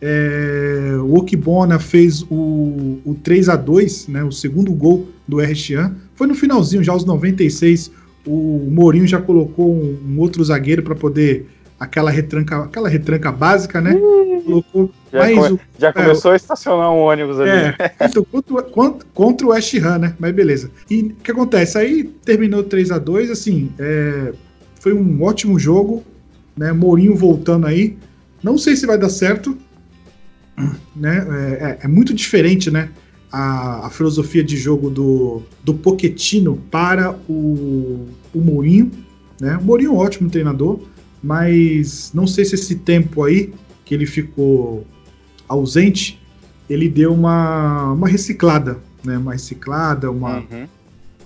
[0.00, 5.94] é, o Okibona fez o, o 3 a 2 né, o segundo gol do Erchian.
[6.14, 7.90] Foi no finalzinho, já aos 96,
[8.26, 11.46] o Mourinho já colocou um, um outro zagueiro para poder
[11.78, 13.94] aquela retranca, aquela retranca básica, né?
[14.44, 17.50] Colocou já, come, o, já é, começou a estacionar um ônibus ali.
[17.50, 20.14] É, então, contra, contra, contra, o West Ham, né?
[20.18, 20.70] Mas beleza.
[20.90, 21.78] E o que acontece?
[21.78, 24.32] Aí terminou 3 a 2 assim, é,
[24.78, 26.04] foi um ótimo jogo,
[26.56, 26.72] né?
[26.72, 27.96] Mourinho voltando aí.
[28.42, 29.56] Não sei se vai dar certo,
[30.94, 31.26] né?
[31.30, 32.90] É, é, é muito diferente, né?
[33.32, 38.90] A, a, filosofia de jogo do, do Poquetino para o, o Mourinho.
[39.40, 39.56] Né?
[39.56, 40.80] O Mourinho é um ótimo treinador,
[41.22, 43.52] mas não sei se esse tempo aí
[43.84, 44.84] que ele ficou
[45.48, 46.20] ausente,
[46.68, 49.18] ele deu uma, uma reciclada, né?
[49.18, 50.38] Uma reciclada, uma.
[50.38, 50.68] Uhum.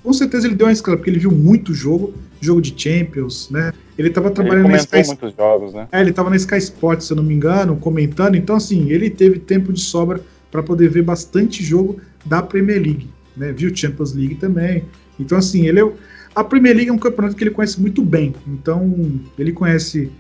[0.02, 3.72] Com certeza ele deu uma reciclada, porque ele viu muito jogo, jogo de Champions, né?
[3.96, 5.88] Ele estava trabalhando ele na Sky muitos jogos, né?
[5.92, 8.34] É, ele estava na Sky Sports, se eu não me engano, comentando.
[8.34, 13.08] Então, assim, ele teve tempo de sobra para poder ver bastante jogo da Premier League,
[13.36, 13.52] né?
[13.52, 14.84] Viu Champions League também.
[15.18, 15.92] Então, assim, ele é,
[16.34, 18.34] a Premier League é um campeonato que ele conhece muito bem.
[18.46, 20.10] Então, ele conhece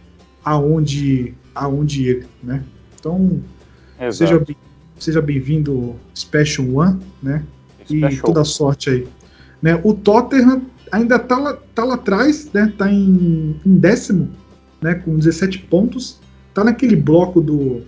[0.44, 2.62] aonde, aonde ir, né?
[2.98, 3.42] Então,
[3.98, 4.14] Exato.
[4.14, 4.56] seja bem,
[4.98, 7.42] seja bem-vindo Special One, né?
[7.84, 8.10] Special.
[8.10, 9.08] E toda sorte aí.
[9.60, 9.80] Né?
[9.82, 10.62] O Tottenham
[10.94, 12.72] ainda tá lá, tá lá atrás, né?
[12.78, 14.30] Tá em, em décimo,
[14.80, 14.94] né?
[14.94, 16.20] Com 17 pontos.
[16.52, 17.82] Tá naquele bloco do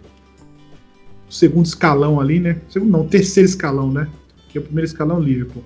[1.30, 2.60] segundo escalão ali, né?
[2.68, 4.08] Segundo não, terceiro escalão, né?
[4.48, 5.62] Que é o primeiro escalão Liverpool.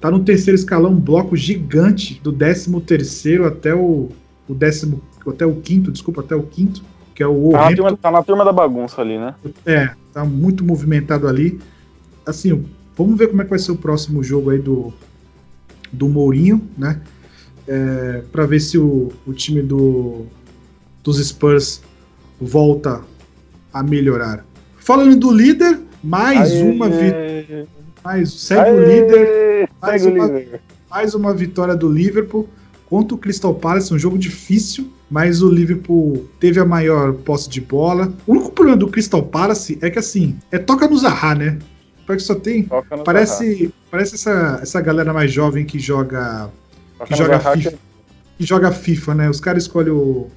[0.00, 4.08] Tá no terceiro escalão, um bloco gigante do décimo terceiro até o,
[4.48, 6.82] o décimo, até o quinto, desculpa, até o quinto,
[7.14, 9.34] que é o tá na, turma, tá na turma da bagunça ali, né?
[9.66, 11.60] É, tá muito movimentado ali.
[12.26, 12.64] Assim,
[12.96, 14.92] vamos ver como é que vai ser o próximo jogo aí do,
[15.92, 17.00] do Mourinho, né?
[17.66, 20.26] É, para ver se o, o time do,
[21.04, 21.82] dos Spurs
[22.40, 23.02] volta
[23.72, 24.44] a melhorar.
[24.78, 26.62] Falando do líder, mais Aê.
[26.62, 27.66] uma vitória.
[28.26, 29.68] Segue Aê, o líder.
[29.80, 30.60] Mais Segue o uma, líder.
[30.90, 32.48] mais uma vitória do Liverpool
[32.86, 37.60] contra o Crystal Palace, um jogo difícil, mas o Liverpool teve a maior posse de
[37.60, 38.12] bola.
[38.26, 41.58] O único problema do Crystal Palace é que assim, é toca no Zaha, né?
[42.16, 42.68] Porque só tem.
[43.04, 46.50] Parece, parece essa, essa galera mais jovem que joga
[47.00, 47.78] Toca que joga Zaha, FIFA.
[48.36, 49.30] que joga FIFA, né?
[49.30, 50.28] Os caras escolhem o,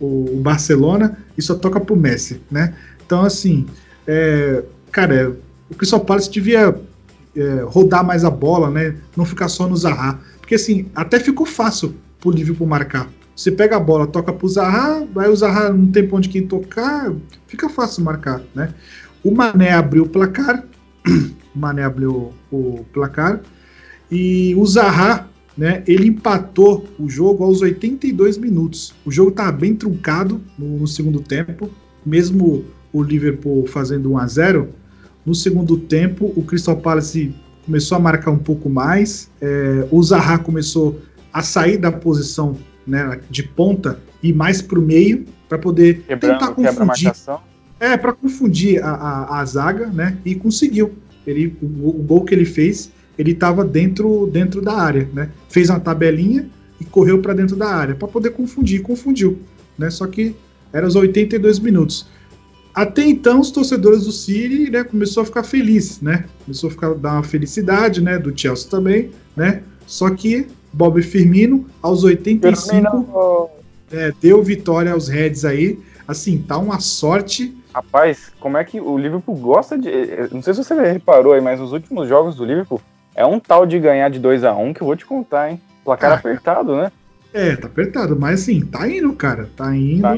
[0.00, 2.74] o Barcelona e só toca pro Messi, né?
[3.04, 3.66] Então, assim,
[4.06, 5.34] é, cara,
[5.70, 6.74] o Crystal Palace devia
[7.34, 8.96] é, rodar mais a bola, né?
[9.16, 10.18] Não ficar só no Zaha.
[10.38, 13.08] Porque, assim, até ficou fácil pro Liverpool marcar.
[13.34, 16.46] Você pega a bola, toca pro Zaha, aí o Zaha não tem pra onde quem
[16.46, 17.10] tocar,
[17.46, 18.74] fica fácil marcar, né?
[19.24, 20.64] O Mané abriu o placar,
[21.54, 23.40] Mané abriu o placar,
[24.10, 28.94] e o Zaha, né, ele empatou o jogo aos 82 minutos.
[29.04, 31.70] O jogo estava bem truncado no, no segundo tempo,
[32.04, 34.68] mesmo o Liverpool fazendo 1 a 0
[35.24, 37.34] No segundo tempo, o Crystal Palace
[37.64, 41.00] começou a marcar um pouco mais, é, o Zaha começou
[41.32, 46.38] a sair da posição né, de ponta e mais para o meio para poder Quebrando,
[46.38, 47.12] tentar confundir.
[47.82, 50.16] É, para confundir a, a, a zaga, né?
[50.24, 50.92] E conseguiu.
[51.26, 55.30] Ele, o, o gol que ele fez, ele estava dentro, dentro da área, né?
[55.48, 56.48] Fez uma tabelinha
[56.80, 59.36] e correu para dentro da área para poder confundir, confundiu,
[59.76, 59.90] né?
[59.90, 60.32] Só que
[60.72, 62.06] era os 82 minutos.
[62.72, 66.24] Até então, os torcedores do City, né, começou a ficar feliz, né?
[66.44, 69.60] Começou a ficar dar uma felicidade, né, do Chelsea também, né?
[69.88, 73.48] Só que Bob Firmino aos 85 Firmino,
[73.90, 75.80] é, deu vitória aos Reds aí.
[76.06, 79.90] Assim, tá uma sorte Rapaz, como é que o Liverpool gosta de.
[80.30, 82.80] Não sei se você reparou aí, mas nos últimos jogos do Liverpool
[83.14, 85.60] é um tal de ganhar de 2 a 1 que eu vou te contar, hein?
[85.84, 86.14] Placar Ah.
[86.16, 86.92] apertado, né?
[87.32, 89.48] É, tá apertado, mas assim, tá indo, cara.
[89.56, 90.10] Tá indo, Tá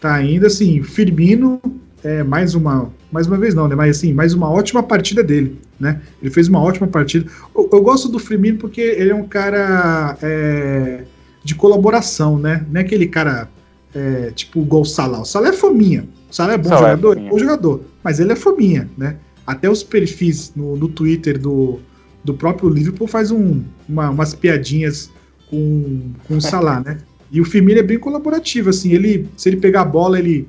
[0.00, 0.30] tá, indo.
[0.36, 1.60] indo, assim, Firmino
[2.04, 2.90] é mais uma.
[3.10, 3.74] Mais uma vez não, né?
[3.74, 6.00] Mas assim, mais uma ótima partida dele, né?
[6.22, 7.28] Ele fez uma ótima partida.
[7.52, 11.02] Eu, eu gosto do Firmino porque ele é um cara é,
[11.42, 12.64] de colaboração, né?
[12.70, 13.48] Não é aquele cara
[13.92, 15.20] é, tipo igual o Salah.
[15.20, 16.04] O Salah é fominha.
[16.30, 17.80] O Salah é bom Salah é jogador, é bom jogador.
[18.04, 19.16] Mas ele é fominha, né?
[19.46, 21.80] Até os perfis no, no Twitter do,
[22.24, 25.10] do próprio Liverpool faz um, uma- umas piadinhas
[25.48, 26.98] com, com o Salah, né?
[27.32, 30.48] E o Firmino é bem colaborativo, assim, ele, se ele pegar a bola, ele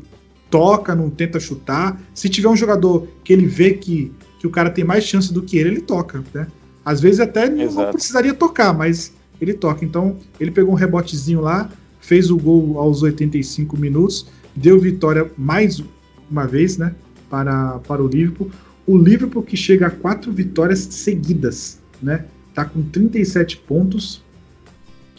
[0.50, 2.00] toca, não tenta chutar.
[2.14, 5.42] Se tiver um jogador que ele vê que, que o cara tem mais chance do
[5.42, 6.48] que ele, ele toca, né?
[6.84, 9.86] Às vezes até não- precisaria tocar, mas ele toca.
[9.86, 15.84] Então, ele pegou um rebotezinho lá, fez o gol aos 85 minutos, deu vitória mais
[16.30, 16.96] uma vez, né,
[17.30, 18.50] para, para o Liverpool.
[18.86, 22.26] O Liverpool que chega a quatro vitórias seguidas, né?
[22.54, 24.24] Tá com 37 pontos.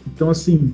[0.05, 0.73] Então, assim,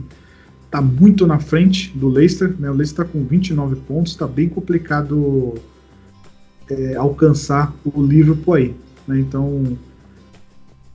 [0.71, 2.69] tá muito na frente do Leicester, né?
[2.69, 5.55] O Leicester tá com 29 pontos, tá bem complicado
[6.69, 8.75] é, alcançar o Liverpool aí,
[9.07, 9.19] né?
[9.19, 9.77] Então,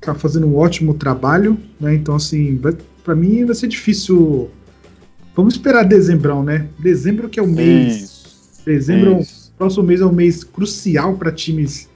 [0.01, 1.95] tá fazendo um ótimo trabalho, né?
[1.95, 4.51] Então, assim, vai, pra mim vai ser difícil.
[5.35, 6.69] Vamos esperar dezembrão, né?
[6.79, 7.97] Dezembro que é o mês.
[7.97, 8.63] Isso.
[8.65, 9.53] Dezembro, é isso.
[9.59, 11.89] próximo mês é um mês crucial para times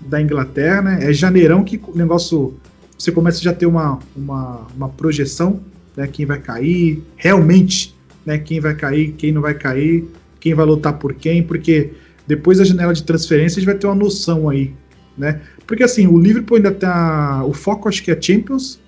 [0.00, 0.98] da Inglaterra, né?
[1.02, 2.54] É janeirão que o negócio
[2.98, 5.60] você começa já a ter uma, uma, uma projeção,
[5.96, 6.06] né?
[6.06, 8.38] Quem vai cair, realmente, né?
[8.38, 11.90] Quem vai cair, quem não vai cair, quem vai lutar por quem, porque
[12.26, 14.72] depois da janela de transferência a gente vai ter uma noção aí,
[15.16, 15.40] né?
[15.66, 17.44] Porque assim, o Liverpool ainda tá.
[17.44, 18.78] O foco acho que é Champions,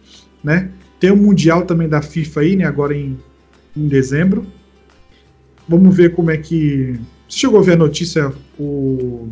[0.42, 0.70] né?
[1.00, 2.64] Tem o Mundial também da FIFA aí, né?
[2.64, 3.18] Agora em,
[3.76, 4.46] em dezembro.
[5.68, 6.98] Vamos ver como é que.
[7.28, 8.32] Você chegou a ver a notícia?
[8.58, 9.28] O,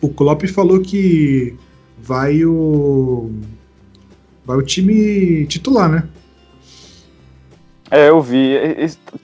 [0.00, 1.56] o Klopp falou que
[1.98, 3.30] vai o.
[4.44, 6.08] Vai o time titular, né?
[7.90, 8.56] É, eu vi.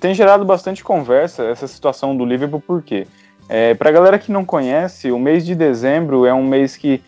[0.00, 3.06] Tem gerado bastante conversa essa situação do Liverpool, por quê?
[3.48, 7.00] É, pra galera que não conhece, o mês de dezembro é um mês que,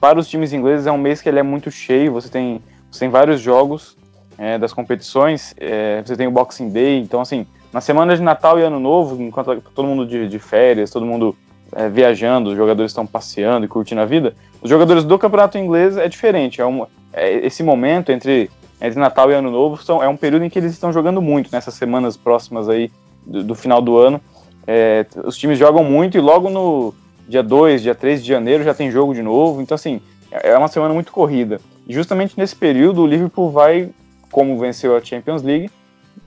[0.00, 2.12] para os times ingleses, é um mês que ele é muito cheio.
[2.12, 3.96] Você tem, você tem vários jogos
[4.38, 6.98] é, das competições, é, você tem o Boxing Day.
[6.98, 10.90] Então, assim, na semana de Natal e Ano Novo, enquanto todo mundo de, de férias,
[10.90, 11.36] todo mundo
[11.72, 15.96] é, viajando, os jogadores estão passeando e curtindo a vida, os jogadores do campeonato inglês
[15.96, 16.60] é diferente.
[16.60, 20.44] É, um, é esse momento entre entre Natal e Ano Novo são, é um período
[20.44, 22.90] em que eles estão jogando muito nessas semanas próximas aí
[23.24, 24.20] do, do final do ano.
[24.66, 26.94] É, os times jogam muito e logo no
[27.26, 29.62] dia 2, dia 3 de janeiro já tem jogo de novo.
[29.62, 31.60] Então, assim, é é uma semana muito corrida.
[31.86, 33.90] E justamente nesse período o Liverpool vai,
[34.30, 35.70] como venceu a Champions League,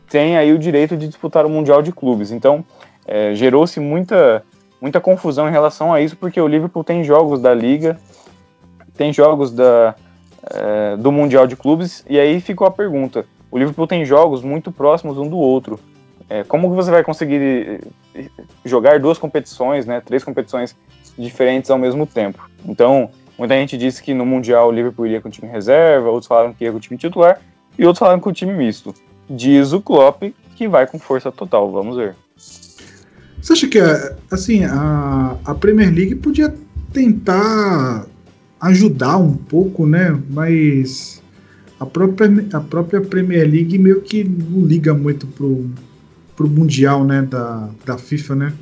[0.10, 2.32] tem aí o direito de disputar o Mundial de Clubes.
[2.32, 2.66] Então,
[3.06, 4.44] é, gerou-se muita,
[4.82, 8.00] muita confusão em relação a isso, porque o Liverpool tem jogos da Liga,
[8.96, 9.96] tem jogos da,
[10.52, 14.72] é, do Mundial de Clubes, e aí ficou a pergunta: o Liverpool tem jogos muito
[14.72, 15.80] próximos um do outro.
[16.30, 17.82] É, como que você vai conseguir
[18.14, 18.26] eh,
[18.64, 20.76] jogar duas competições, né, três competições
[21.18, 22.48] diferentes ao mesmo tempo?
[22.64, 23.10] Então,
[23.40, 26.54] Muita gente disse que no Mundial o Liverpool iria com o time reserva, outros falaram
[26.54, 27.40] que ia com o time titular
[27.80, 28.94] e outros falaram com o time misto.
[29.30, 30.24] Diz o Klopp
[30.56, 32.14] que vai com força total, vamos ver.
[33.42, 33.80] Você acha que
[34.30, 36.54] assim, a, a Premier League podia
[36.92, 38.06] tentar
[38.60, 40.20] ajudar um pouco, né?
[40.30, 41.24] Mas
[41.80, 45.70] a própria, a própria Premier League meio que não liga muito pro,
[46.36, 47.22] pro Mundial, né?
[47.22, 48.54] Da, da FIFA, né?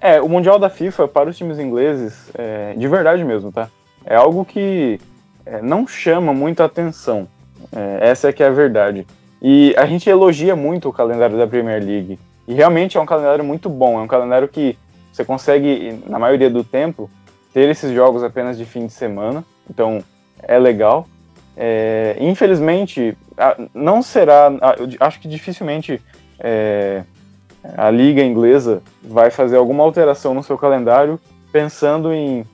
[0.00, 3.68] É, o Mundial da FIFA para os times ingleses, é, de verdade mesmo, tá?
[4.06, 4.98] É algo que
[5.44, 7.28] é, não chama muita atenção.
[7.74, 9.06] É, essa é que é a verdade.
[9.40, 12.18] E a gente elogia muito o calendário da Premier League.
[12.48, 13.98] E realmente é um calendário muito bom.
[13.98, 14.78] É um calendário que
[15.12, 17.10] você consegue, na maioria do tempo,
[17.52, 19.44] ter esses jogos apenas de fim de semana.
[19.68, 20.02] Então
[20.42, 21.06] é legal.
[21.56, 23.16] É, infelizmente,
[23.74, 24.50] não será.
[25.00, 26.02] Acho que dificilmente
[26.38, 27.02] é,
[27.76, 31.18] a liga inglesa vai fazer alguma alteração no seu calendário
[31.50, 32.44] pensando em,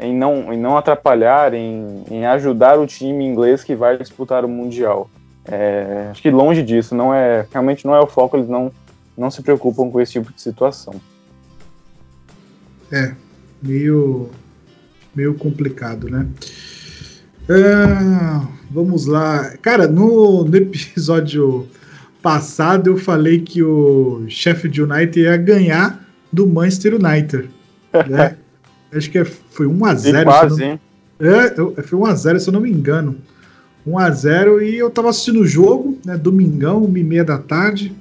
[0.00, 4.48] em, não, em não atrapalhar, em, em ajudar o time inglês que vai disputar o
[4.48, 5.10] Mundial.
[5.44, 8.70] É, acho que longe disso, não é realmente não é o foco, eles não,
[9.16, 10.94] não se preocupam com esse tipo de situação.
[12.90, 13.12] É,
[13.62, 14.30] meio,
[15.14, 16.26] meio complicado, né?
[17.48, 19.56] Ah, vamos lá.
[19.60, 21.68] Cara, no, no episódio
[22.22, 27.50] passado eu falei que o Sheffield United ia ganhar do Manchester United.
[28.08, 28.36] Né?
[28.92, 30.24] Acho que é, foi 1x0.
[30.24, 30.80] Quase, hein?
[31.18, 33.16] É, foi 1x0, se eu não me engano.
[33.86, 36.16] 1x0 e eu tava assistindo o jogo, né?
[36.16, 37.92] Domingão, 1h30 da tarde.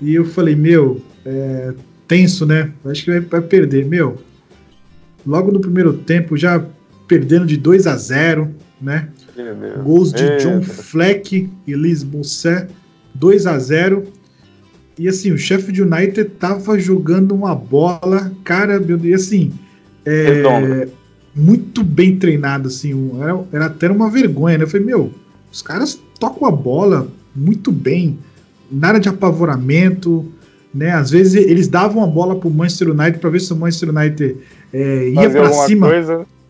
[0.00, 1.74] E eu falei, meu, é,
[2.06, 2.72] tenso, né?
[2.84, 3.86] Acho que vai, vai perder.
[3.86, 4.18] Meu,
[5.26, 6.64] logo no primeiro tempo, já
[7.06, 9.08] perdendo de 2 a 0 né?
[9.82, 12.68] Gols de John Fleck e Liz Mousset
[13.14, 14.04] 2 a 0
[14.98, 19.52] E assim, o Sheffield United tava jogando uma bola, cara, meu Deus, assim,
[20.08, 20.88] é,
[21.34, 24.64] muito bem treinado, assim, era, era até uma vergonha, né?
[24.64, 25.12] Eu falei, meu,
[25.52, 28.18] os caras tocam a bola muito bem,
[28.70, 30.26] nada de apavoramento,
[30.74, 30.90] né?
[30.90, 34.36] Às vezes eles davam a bola pro Manchester United para ver se o Manchester United
[34.72, 35.88] é, ia para cima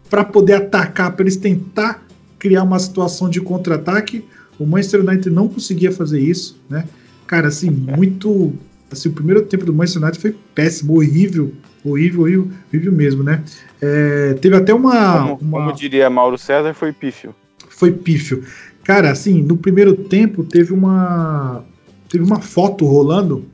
[0.09, 2.03] para poder atacar, para eles tentar
[2.39, 4.25] criar uma situação de contra-ataque.
[4.59, 6.85] O Manchester United não conseguia fazer isso, né?
[7.27, 8.53] Cara, assim, muito.
[8.91, 11.53] Assim, o primeiro tempo do Manchester United foi péssimo, horrível,
[11.85, 13.43] horrível, horrível, horrível mesmo, né?
[13.81, 17.35] É, teve até uma como, uma como, diria Mauro César, foi pífio.
[17.69, 18.43] Foi pífio.
[18.85, 21.65] Cara, assim, no primeiro tempo teve uma.
[22.09, 23.45] Teve uma foto rolando,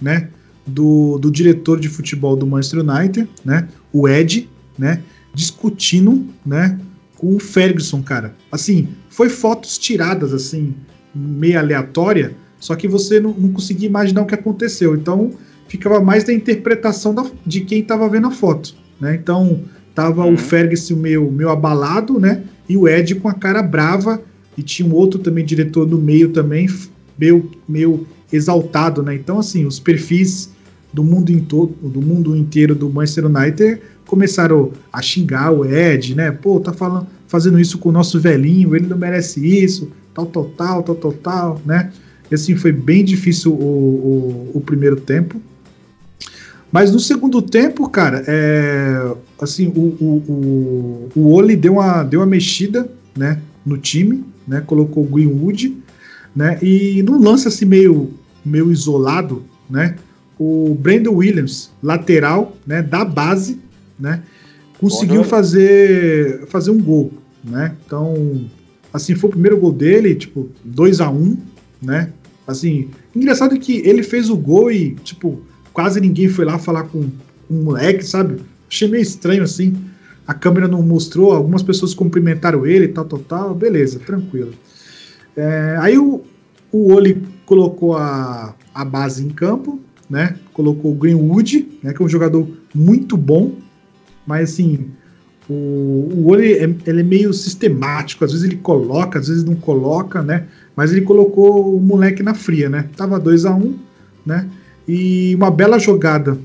[0.00, 0.28] né?
[0.66, 3.68] Do, do diretor de futebol do Manchester United, né?
[3.92, 5.02] O Ed, né?
[5.34, 6.78] Discutindo, né?
[7.24, 8.34] com o Ferguson, cara.
[8.52, 10.74] Assim, foi fotos tiradas, assim,
[11.14, 14.94] meio aleatória, só que você não, não conseguia imaginar o que aconteceu.
[14.94, 15.32] Então,
[15.68, 19.14] ficava mais da interpretação da, de quem estava vendo a foto, né?
[19.14, 19.60] Então,
[19.94, 20.32] tava uhum.
[20.32, 22.42] o Ferguson meio, meio abalado, né?
[22.66, 24.18] E o Ed com a cara brava,
[24.56, 26.66] e tinha um outro também diretor no meio também,
[27.18, 29.14] meio, meio exaltado, né?
[29.14, 30.48] Então, assim, os perfis
[30.90, 36.14] do mundo, em todo, do mundo inteiro do Manchester United começaram a xingar o Ed,
[36.14, 36.30] né?
[36.30, 40.44] Pô, tá falando, fazendo isso com o nosso velhinho, ele não merece isso, tal, tal,
[40.46, 41.92] tal, tal, tal, tal, né?
[42.30, 45.40] E assim, foi bem difícil o, o, o primeiro tempo.
[46.72, 52.20] Mas no segundo tempo, cara, é, assim, o, o, o, o Oli deu uma, deu
[52.20, 55.76] uma mexida, né, no time, né, colocou o Greenwood,
[56.34, 58.10] né, e num lance assim meio,
[58.44, 59.94] meio isolado, né,
[60.38, 63.60] o Brandon Williams, lateral, né, da base,
[63.98, 64.22] né?
[64.78, 67.74] Conseguiu fazer, fazer um gol, né?
[67.86, 68.44] Então,
[68.92, 71.36] assim, foi o primeiro gol dele, tipo, 2 a 1 um,
[71.84, 72.10] né?
[72.46, 75.40] Assim, engraçado que ele fez o gol e, tipo,
[75.72, 77.10] quase ninguém foi lá falar com,
[77.48, 78.40] com o moleque, sabe?
[78.70, 79.74] Achei meio estranho, assim.
[80.26, 83.54] A câmera não mostrou, algumas pessoas cumprimentaram ele, tal, tal, tal.
[83.54, 84.52] Beleza, tranquilo.
[85.36, 86.22] É, aí o,
[86.70, 90.36] o Oli colocou a, a base em campo, né?
[90.52, 91.92] Colocou o Greenwood, né?
[91.92, 93.56] Que é um jogador muito bom,
[94.26, 94.90] mas assim,
[95.48, 99.54] o, o olho é, ele é meio sistemático, às vezes ele coloca, às vezes não
[99.54, 100.46] coloca, né?
[100.76, 102.88] Mas ele colocou o moleque na fria, né?
[102.96, 103.78] Tava 2 a 1 um,
[104.26, 104.48] né?
[104.86, 106.38] E uma bela jogada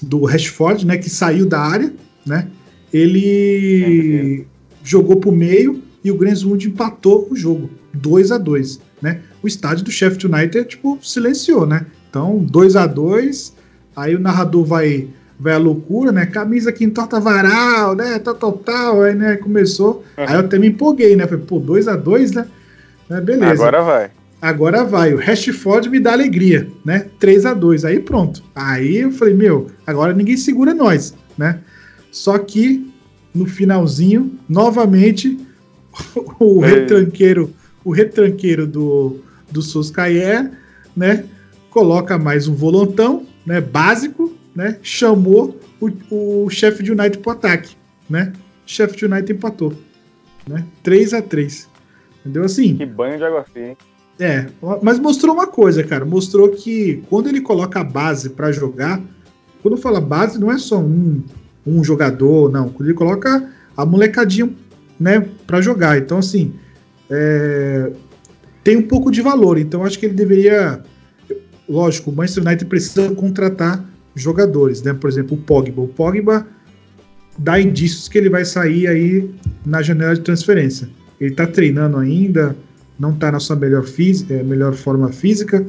[0.00, 0.96] do Rashford, né?
[0.96, 1.92] Que saiu da área,
[2.24, 2.48] né?
[2.92, 4.56] Ele é
[4.86, 9.20] jogou pro meio e o Greenwood empatou o jogo, 2 a 2 né?
[9.42, 11.86] O estádio do Sheffield United, tipo, silenciou, né?
[12.08, 13.52] Então, 2 a 2
[13.94, 15.08] aí o narrador vai
[15.38, 16.24] vai a loucura, né?
[16.24, 18.18] Camisa que entorta varal, né?
[18.18, 19.02] Tal, tal, tal.
[19.02, 19.36] Aí, né?
[19.36, 20.02] Começou.
[20.16, 20.24] Uhum.
[20.26, 21.26] Aí eu até me empolguei, né?
[21.26, 22.46] Falei, pô, 2x2, né?
[23.08, 23.20] Né?
[23.20, 23.52] Beleza.
[23.52, 24.10] Agora vai.
[24.40, 25.14] Agora vai.
[25.14, 27.06] O Rashford me dá alegria, né?
[27.20, 27.84] 3x2.
[27.84, 28.42] Aí pronto.
[28.54, 31.60] Aí eu falei, meu, agora ninguém segura nós, né?
[32.10, 32.92] Só que
[33.34, 35.38] no finalzinho, novamente,
[36.38, 36.68] o É.
[36.68, 37.52] retranqueiro,
[37.84, 39.18] o retranqueiro do,
[39.50, 40.50] do Soscaer,
[40.96, 41.24] né?
[41.70, 43.60] Coloca mais um volantão, né?
[43.60, 44.78] Básico, né?
[44.82, 47.76] Chamou o, o chefe de United pro ataque,
[48.08, 48.32] né?
[48.64, 49.74] Chefe de United empatou,
[50.48, 50.64] né?
[50.82, 51.68] 3 a 3
[52.26, 52.44] Entendeu?
[52.44, 53.76] Assim, Que banho de água fria, hein?
[54.18, 54.46] é,
[54.82, 56.04] mas mostrou uma coisa, cara.
[56.04, 59.00] Mostrou que quando ele coloca a base pra jogar,
[59.62, 61.22] quando fala base, não é só um,
[61.66, 62.68] um jogador, não.
[62.68, 64.50] Quando ele coloca a molecadinha,
[64.98, 65.98] né, pra jogar.
[65.98, 66.54] Então, assim,
[67.10, 67.92] é,
[68.64, 69.58] tem um pouco de valor.
[69.58, 70.80] Então, acho que ele deveria.
[71.68, 74.94] Lógico, o Manchester United precisa contratar jogadores, né?
[74.94, 75.82] Por exemplo, o Pogba.
[75.82, 76.46] O Pogba
[77.36, 79.30] dá indícios que ele vai sair aí
[79.64, 80.88] na janela de transferência.
[81.20, 82.56] Ele tá treinando ainda,
[82.98, 83.84] não está na sua melhor,
[84.30, 85.66] eh, melhor forma física,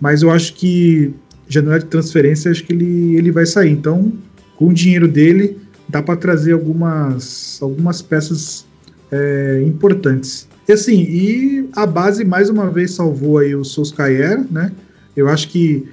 [0.00, 1.14] mas eu acho que
[1.48, 3.70] janela de transferência acho que ele, ele vai sair.
[3.70, 4.12] Então,
[4.56, 8.66] com o dinheiro dele, dá para trazer algumas, algumas peças
[9.10, 10.48] eh, importantes.
[10.68, 14.72] E assim, e a base mais uma vez salvou aí o Solskjaer, né?
[15.16, 15.86] Eu acho que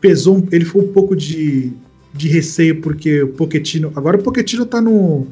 [0.00, 1.72] pesou, ele foi um pouco de,
[2.14, 5.26] de receio porque o Pochettino, agora o Pochettino tá no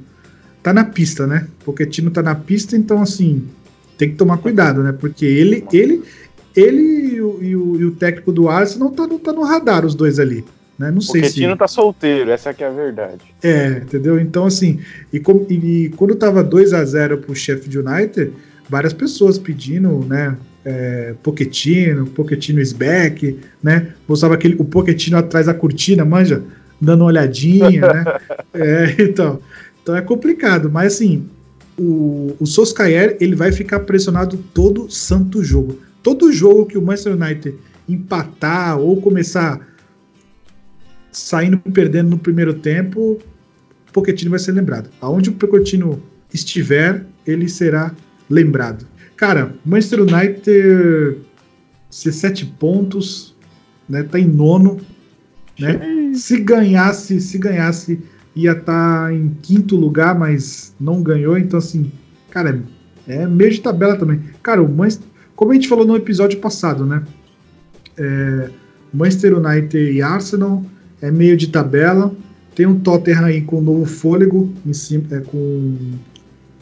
[0.67, 1.47] tá na pista, né?
[1.65, 3.45] Pochettino tá na pista, então assim,
[3.97, 4.91] tem que tomar cuidado, né?
[4.91, 6.03] Porque ele, ele,
[6.57, 9.87] ele e o, e o- e o técnico do Arsenal tá no, tá no radar,
[9.87, 10.45] os dois ali.
[10.77, 10.91] Né?
[10.91, 11.35] Não sei se.
[11.35, 13.21] Quetino tá solteiro, essa que é a verdade.
[13.45, 14.19] É, entendeu?
[14.19, 14.81] Então, assim,
[15.13, 18.33] e, com- e quando tava 2 a 0 pro Sheffield United,
[18.69, 20.37] várias pessoas pedindo, né?
[20.65, 23.91] É, Pochettino, Pochettino is back, né?
[24.09, 26.43] Mostrava aquele, o Pochettino atrás da cortina, manja,
[26.81, 28.05] dando uma olhadinha, né?
[28.53, 29.39] É, então,
[29.87, 31.29] então é complicado, mas assim,
[31.79, 35.79] o, o Solskjaer, ele vai ficar pressionado todo santo jogo.
[36.03, 37.55] Todo jogo que o Manchester United
[37.89, 39.65] empatar ou começar
[41.13, 43.21] saindo perdendo no primeiro tempo,
[43.89, 44.91] o Pochettino vai ser lembrado.
[45.01, 46.03] Aonde o Pochettino
[46.35, 47.95] estiver, ele será
[48.29, 48.85] lembrado.
[49.17, 51.19] Cara, Manchester United
[51.93, 53.37] 17 pontos,
[53.89, 54.03] né?
[54.03, 54.81] Tá em nono,
[55.57, 56.11] né?
[56.13, 58.03] Se ganhasse, se ganhasse,
[58.37, 61.91] ia estar em quinto lugar, mas não ganhou, então assim,
[62.31, 62.63] cara,
[63.09, 64.21] é meio de tabela também.
[64.43, 67.03] Cara, o Manchester, como a gente falou no episódio passado, né?
[67.97, 68.51] É,
[68.93, 70.63] Manchester United e Arsenal
[71.01, 72.15] é meio de tabela.
[72.55, 75.77] Tem um Tottenham aí com novo fôlego em cima, é, com,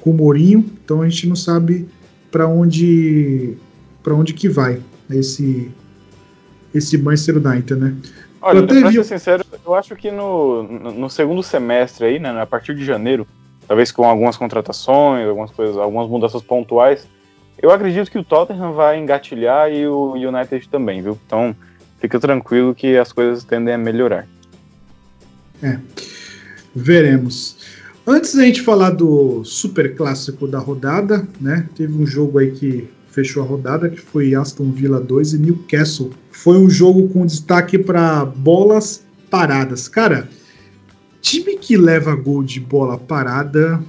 [0.00, 1.86] com o Mourinho, então a gente não sabe
[2.30, 3.54] para onde
[4.02, 5.70] para onde que vai esse
[6.74, 7.94] esse Manchester United, né?
[8.42, 12.18] Olha, Eu até pra vi- ser sincero, eu acho que no, no, segundo semestre aí,
[12.18, 13.26] né, a partir de janeiro,
[13.66, 17.06] talvez com algumas contratações, algumas coisas, algumas mudanças pontuais,
[17.60, 21.18] eu acredito que o Tottenham vai engatilhar e o United também, viu?
[21.26, 21.56] Então,
[21.98, 24.26] fica tranquilo que as coisas tendem a melhorar.
[26.74, 27.56] Veremos.
[28.06, 31.66] Antes da gente falar do super clássico da rodada, né?
[31.74, 36.10] Teve um jogo aí que fechou a rodada, que foi Aston Villa 2 e Newcastle.
[36.30, 39.03] Foi um jogo com destaque para bolas
[39.34, 39.88] paradas.
[39.88, 40.28] Cara,
[41.20, 43.82] time que leva gol de bola parada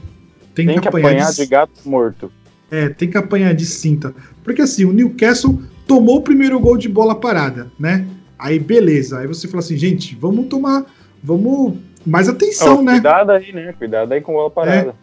[0.55, 2.31] tem, Tem que apanhar de gato morto.
[2.71, 4.11] É, tem que apanhar de cinta.
[4.43, 8.07] Porque assim, o Newcastle tomou o primeiro gol de bola parada, né?
[8.39, 9.19] Aí beleza.
[9.19, 10.83] Aí você fala assim, gente, vamos tomar.
[11.23, 11.75] Vamos.
[12.03, 12.93] Mais atenção, Ó, né?
[12.93, 13.73] Cuidado aí, né?
[13.77, 14.95] Cuidado aí com bola parada.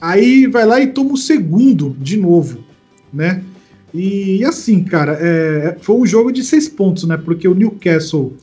[0.00, 2.64] Aí vai lá e toma o segundo de novo,
[3.12, 3.42] né?
[3.92, 7.16] E, assim, cara, é, foi um jogo de seis pontos, né?
[7.16, 8.34] Porque o Newcastle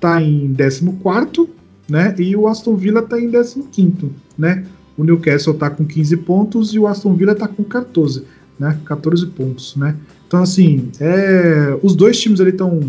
[0.00, 1.48] tá em 14,
[1.88, 2.14] né?
[2.18, 4.64] E o Aston Villa tá em 15, né?
[4.96, 8.24] O Newcastle tá com 15 pontos e o Aston Villa tá com 14,
[8.58, 8.78] né?
[8.84, 9.94] 14 pontos, né?
[10.26, 12.80] Então, assim, é, os dois times ali estão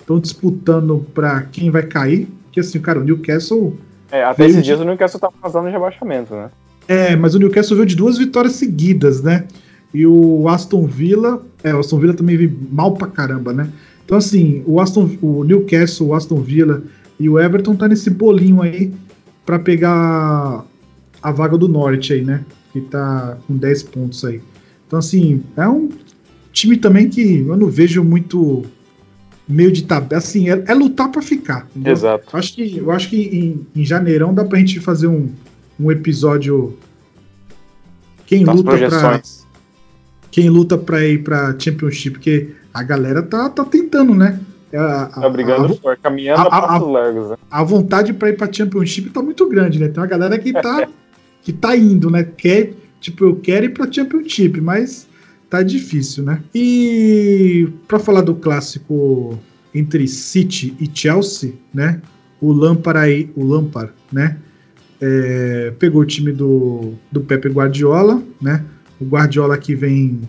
[0.00, 2.28] estão disputando para quem vai cair.
[2.52, 3.76] Que assim, cara, o Newcastle
[4.10, 6.48] É, até Veio esses dias o Newcastle tava fazendo rebaixamento, né?
[6.88, 9.46] É, mas o Newcastle veio de duas vitórias seguidas, né?
[9.92, 13.68] E o Aston Villa, é, o Aston Villa também veio mal pra caramba, né?
[14.06, 16.82] Então assim, o Aston, o Newcastle, o Aston Villa
[17.18, 18.94] e o Everton tá nesse bolinho aí
[19.44, 20.64] pra pegar
[21.20, 22.44] a vaga do Norte aí, né?
[22.72, 24.40] Que tá com 10 pontos aí.
[24.86, 25.90] Então assim, é um
[26.52, 28.64] time também que eu não vejo muito
[29.48, 31.66] meio de tabela, assim, é, é lutar pra ficar.
[31.70, 31.92] entendeu?
[31.92, 32.24] Exato.
[32.32, 35.30] Eu acho que, eu acho que em, em janeirão dá pra gente fazer um,
[35.78, 36.76] um episódio.
[38.26, 39.46] Quem luta, pra, projeções.
[40.30, 44.38] quem luta pra ir pra Championship, porque a galera tá, tá tentando, né?
[44.74, 47.36] A, a- Tá brigando a, forte, caminhando a- passos largos, né?
[47.50, 49.88] a vontade pra ir pra Championship tá muito grande, né?
[49.88, 50.86] Tem uma galera que tá,
[51.42, 52.24] que tá indo, né?
[52.24, 55.06] Quer, tipo, eu quero ir pra Championship, mas
[55.48, 56.42] tá difícil, né?
[56.54, 59.38] E pra falar do clássico
[59.74, 62.00] entre City e Chelsea, né?
[62.40, 64.36] O Lampard aí, o Lampard, né?
[65.00, 68.64] é, pegou o time do, do Pepe Guardiola, né?
[68.98, 70.22] O Guardiola que vem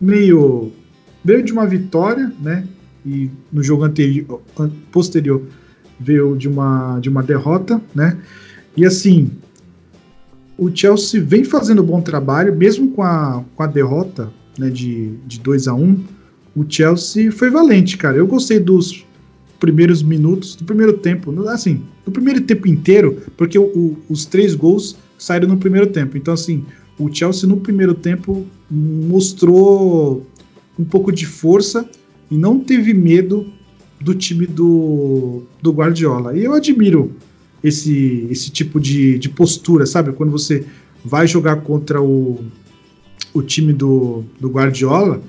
[0.00, 0.72] meio
[1.26, 2.64] veio de uma vitória, né?
[3.04, 4.40] E no jogo anterior,
[4.92, 5.42] posterior
[5.98, 8.16] veio de uma de uma derrota, né?
[8.76, 9.30] E assim,
[10.56, 15.40] o Chelsea vem fazendo bom trabalho, mesmo com a, com a derrota né, de, de
[15.40, 16.04] 2 a 1 um,
[16.54, 18.16] o Chelsea foi valente, cara.
[18.16, 19.04] Eu gostei dos
[19.58, 24.54] primeiros minutos, do primeiro tempo, assim, do primeiro tempo inteiro, porque o, o, os três
[24.54, 26.16] gols saíram no primeiro tempo.
[26.16, 26.64] Então, assim,
[26.98, 30.26] o Chelsea no primeiro tempo mostrou
[30.78, 31.88] um pouco de força
[32.30, 33.52] e não teve medo
[34.00, 36.36] do time do, do Guardiola.
[36.36, 37.12] E eu admiro
[37.62, 40.12] esse, esse tipo de, de postura, sabe?
[40.12, 40.66] Quando você
[41.04, 42.44] vai jogar contra o,
[43.32, 45.22] o time do, do Guardiola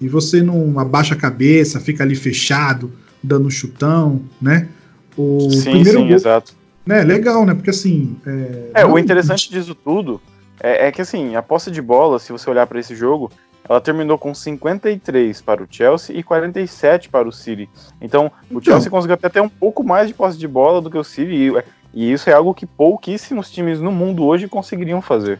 [0.00, 2.90] e você não abaixa a cabeça, fica ali fechado,
[3.22, 4.68] dando um chutão, né?
[5.16, 6.54] O sim, primeiro sim, gol, exato.
[6.86, 7.54] Né, legal, né?
[7.54, 8.16] Porque assim.
[8.26, 10.20] É, é o interessante disso tudo
[10.60, 13.30] é, é, que assim, a posse de bola, se você olhar para esse jogo,
[13.68, 17.68] ela terminou com 53 para o Chelsea e 47 para o City.
[18.00, 20.90] Então, o então, Chelsea conseguiu até ter um pouco mais de posse de bola do
[20.90, 21.52] que o City, e,
[21.94, 25.38] e isso é algo que pouquíssimos times no mundo hoje conseguiriam fazer.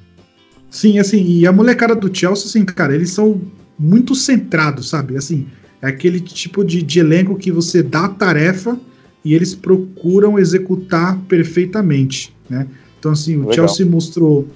[0.70, 3.41] Sim, assim, e a molecada do Chelsea, assim, cara, eles são
[3.79, 5.16] muito centrados, sabe?
[5.16, 5.47] Assim,
[5.83, 8.79] é aquele tipo de, de elenco que você dá a tarefa
[9.25, 12.66] e eles procuram executar perfeitamente, né?
[12.99, 13.68] Então, assim, o Legal.
[13.68, 14.49] Chelsea mostrou.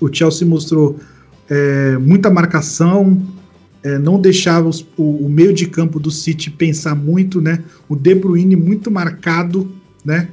[0.00, 0.98] O Chelsea mostrou
[1.48, 3.20] é, muita marcação,
[3.82, 7.62] é, não deixava os, o, o, meio de campo do City pensar muito, né?
[7.88, 9.70] O De Bruyne muito marcado,
[10.04, 10.28] né?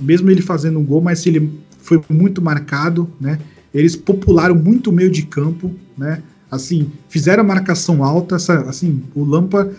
[0.00, 3.38] Mesmo ele fazendo um gol, mas ele foi muito marcado, né?
[3.72, 6.22] Eles popularam muito o meio de campo, né?
[6.50, 9.72] Assim, fizeram a marcação alta, assim, o Lampa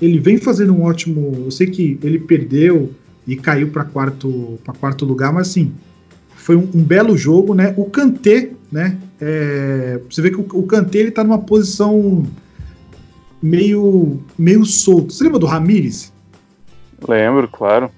[0.00, 2.90] ele vem fazendo um ótimo, eu sei que ele perdeu
[3.26, 5.72] e caiu para quarto para quarto lugar, mas assim,
[6.36, 7.74] foi um, um, belo jogo, né?
[7.76, 8.96] O Kanté, né?
[9.20, 12.24] É, você vê que o, o Kanté ele tá numa posição
[13.42, 15.12] meio meio solto.
[15.12, 16.12] Você lembra do Ramires?
[17.06, 17.90] Lembro, claro.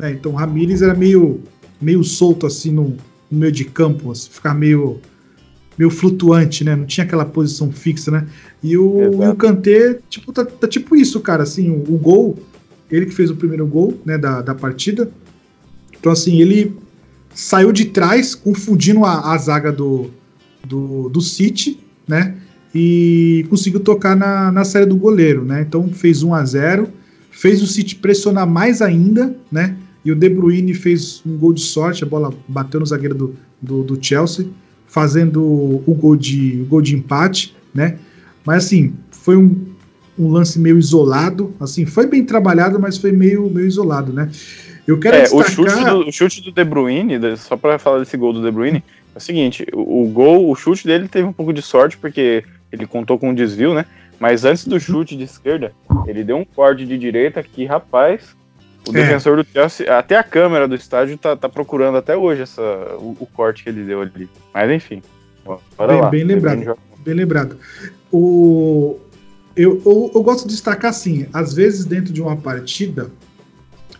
[0.00, 1.40] É, então o Ramires era meio
[1.80, 2.96] meio solto assim no,
[3.30, 5.00] no meio de campo, assim, ficar meio
[5.76, 6.76] meio flutuante, né?
[6.76, 8.26] Não tinha aquela posição fixa, né?
[8.62, 11.42] E o, e o Kanté, tipo, tá, tá, tipo isso, cara.
[11.42, 12.38] Assim, o, o, gol,
[12.90, 15.10] ele que fez o primeiro gol, né, da, da partida.
[15.98, 16.76] Então, assim, ele
[17.34, 20.10] saiu de trás, confundindo a, a zaga do,
[20.66, 22.36] do, do City, né?
[22.74, 25.62] E conseguiu tocar na, na série do goleiro, né?
[25.62, 26.88] Então fez 1 a 0
[27.30, 29.76] fez o City pressionar mais ainda, né?
[30.04, 33.36] E o De Bruyne fez um gol de sorte, a bola bateu no zagueiro do,
[33.60, 34.46] do, do Chelsea
[34.86, 35.40] fazendo
[35.86, 37.96] o gol de, o gol de empate, né?
[38.44, 39.66] Mas assim, foi um,
[40.18, 44.28] um lance meio isolado, assim, foi bem trabalhado, mas foi meio, meio isolado, né?
[44.86, 45.46] Eu quero é, destacar...
[45.46, 48.50] o, chute do, o chute do De Bruyne, só para falar desse gol do De
[48.50, 48.82] Bruyne,
[49.14, 52.44] é o seguinte, o, o, gol, o chute dele teve um pouco de sorte, porque
[52.70, 53.84] ele contou com um desvio, né?
[54.18, 55.72] Mas antes do chute de esquerda,
[56.06, 58.36] ele deu um corte de direita que, rapaz,
[58.86, 59.02] o é.
[59.02, 62.62] defensor do Chelsea, até a câmera do estádio tá, tá procurando até hoje essa,
[62.98, 64.28] o, o, corte que ele deu ali.
[64.52, 65.02] Mas enfim.
[65.44, 66.78] Bem, lá, bem lembrado.
[66.98, 67.58] Bem lembrado.
[68.12, 68.98] O,
[69.56, 73.10] eu, eu, eu, gosto de destacar assim, às vezes dentro de uma partida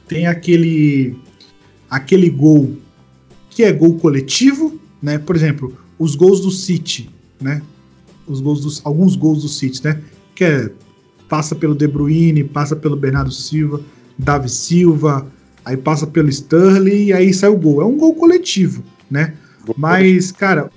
[0.06, 1.18] tem aquele
[1.88, 2.76] aquele gol
[3.48, 5.18] que é gol coletivo, né?
[5.18, 7.62] Por exemplo, os gols do City, né?
[8.26, 10.00] Os gols dos alguns gols do City, né?
[10.34, 10.70] Que é
[11.28, 13.80] passa pelo De Bruyne, passa pelo Bernardo Silva,
[14.18, 15.30] Davi Silva,
[15.64, 17.80] aí passa pelo Sterling e aí sai o gol.
[17.80, 19.34] É um gol coletivo, né?
[19.76, 20.70] Mas, cara,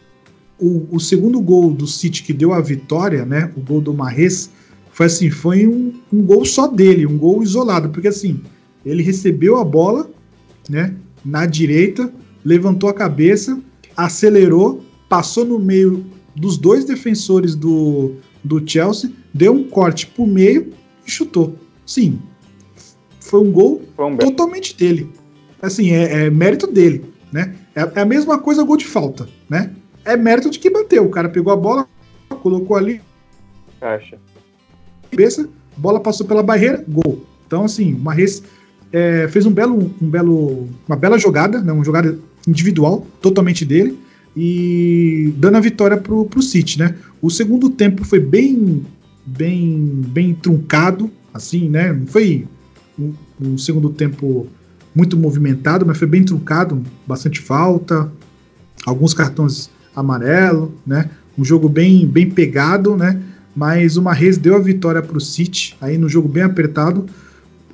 [0.60, 3.52] o, o, segundo gol do City que deu a vitória, né?
[3.58, 4.52] O gol do Marres,
[4.92, 8.40] foi assim, foi um, um, gol só dele, um gol isolado, porque assim,
[8.86, 10.10] ele recebeu a bola,
[10.70, 10.94] né?
[11.26, 12.14] Na direita,
[12.46, 13.60] levantou a cabeça,
[13.96, 20.74] acelerou, passou no meio dos dois defensores do, do Chelsea, deu um corte pro meio
[21.06, 21.56] e chutou.
[21.86, 22.20] Sim,
[23.20, 25.10] foi um gol foi um totalmente dele.
[25.62, 27.56] Assim, é, é, mérito dele, né?
[27.76, 29.72] É, é, a mesma coisa gol de falta, né?
[30.06, 31.06] É mérito de quem bateu.
[31.06, 31.88] O cara pegou a bola,
[32.41, 33.02] colocou ali.
[33.80, 34.18] Caixa.
[35.10, 37.24] Cabeça, bola passou pela barreira, gol.
[37.48, 38.44] Então, assim, o Marres
[38.91, 41.72] é, fez um belo, um belo, uma bela jogada, né?
[41.72, 42.18] Uma jogada
[42.48, 43.98] individual, totalmente dele,
[44.36, 46.96] e dando a vitória pro, pro City, né?
[47.22, 48.84] O segundo tempo foi bem,
[49.26, 51.94] bem, bem truncado, assim, né?
[51.94, 52.48] Não foi
[52.98, 54.48] um, um segundo tempo
[54.96, 58.12] muito movimentado, mas foi bem truncado, bastante falta,
[58.86, 61.10] alguns cartões amarelo, né?
[61.38, 63.20] Um jogo bem, bem pegado, né?
[63.56, 67.06] Mas o Marrez deu a vitória para o City, aí no jogo bem apertado.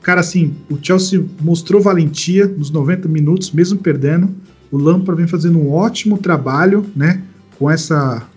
[0.01, 4.29] Cara, assim, o Chelsea mostrou valentia nos 90 minutos, mesmo perdendo,
[4.71, 7.21] o Lampard vem fazendo um ótimo trabalho, né?
[7.57, 8.27] Com essa,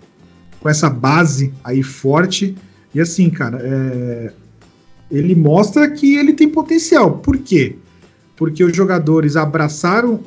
[0.59, 2.55] com essa base aí forte.
[2.93, 4.33] E assim, cara, é,
[5.11, 7.17] ele mostra que ele tem potencial.
[7.19, 7.75] Por quê?
[8.35, 10.21] Porque os jogadores abraçaram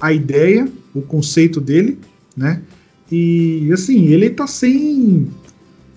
[0.00, 1.98] a ideia, o conceito dele,
[2.36, 2.62] né?
[3.10, 5.28] E assim, ele tá sem.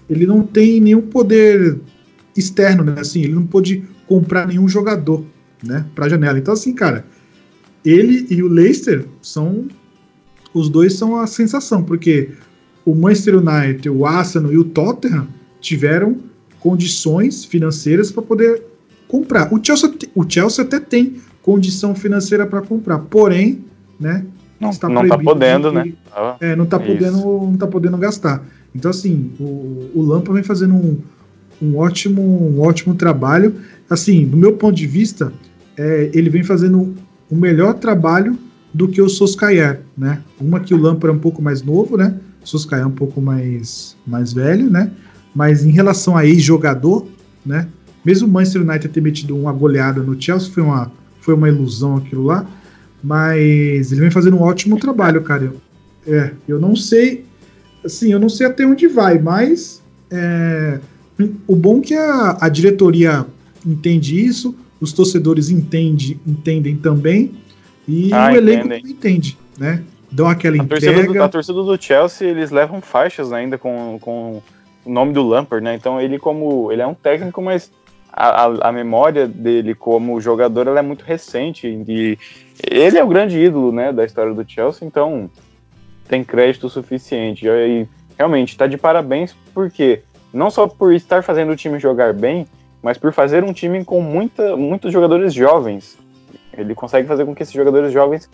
[0.10, 1.80] Ele não tem nenhum poder
[2.36, 2.96] externo, né?
[3.00, 5.24] Assim, ele não pôde comprar nenhum jogador,
[5.64, 5.86] né?
[5.94, 6.40] Pra janela.
[6.40, 7.06] Então, assim, cara,
[7.86, 9.68] ele e o Leicester são.
[10.54, 12.30] Os dois são a sensação, porque
[12.86, 15.28] o Manchester United, o Arsenal e o Tottenham
[15.62, 16.18] tiveram
[16.60, 18.64] condições financeiras para poder
[19.08, 19.54] comprar.
[19.54, 23.64] O Chelsea, o Chelsea até tem condição financeira para comprar, porém,
[24.00, 24.26] né?
[24.60, 25.94] Não, está não tá podendo, de, né?
[26.42, 28.44] É, não tá é podendo, não tá podendo gastar.
[28.76, 30.98] Então assim, o, o Lampa vem fazendo um,
[31.62, 33.56] um ótimo, um ótimo trabalho.
[33.90, 35.32] Assim, do meu ponto de vista,
[35.78, 36.94] é, ele vem fazendo
[37.32, 38.38] um melhor trabalho
[38.74, 40.22] do que o Soskaier, né?
[40.40, 42.16] Uma que o Lampa é um pouco mais novo, né?
[42.44, 44.92] O Soskaier é um pouco mais, mais velho, né?
[45.34, 47.08] Mas em relação a ex-jogador,
[47.46, 47.68] né?
[48.04, 51.98] Mesmo o Manchester United ter metido uma goleada no Chelsea, foi uma, foi uma ilusão
[51.98, 52.46] aquilo lá.
[53.04, 55.54] Mas ele vem fazendo um ótimo trabalho, cara.
[56.06, 57.26] É, eu não sei,
[57.84, 60.80] assim, eu não sei até onde vai, mas é,
[61.48, 63.26] o bom que a, a diretoria
[63.66, 67.34] entende isso, os torcedores entende, entendem também,
[67.88, 68.92] e ah, o elenco entendem.
[68.92, 69.84] entende, né?
[70.12, 70.86] Dão aquela a entrega.
[70.86, 74.42] Torcida do, a torcida do Chelsea, eles levam faixas ainda com, com
[74.86, 75.76] o nome do Lampard, né?
[75.76, 77.72] Então ele como ele é um técnico, mas
[78.12, 82.18] a, a, a memória dele como jogador ela é muito recente e
[82.70, 85.30] ele é o grande ídolo, né, da história do Chelsea, então
[86.08, 87.48] tem crédito suficiente.
[87.48, 90.02] E realmente está de parabéns porque
[90.34, 92.48] não só por estar fazendo o time jogar bem,
[92.82, 95.98] mas por fazer um time com muita, muitos jogadores jovens.
[96.58, 98.30] Ele consegue fazer com que esses jogadores jovens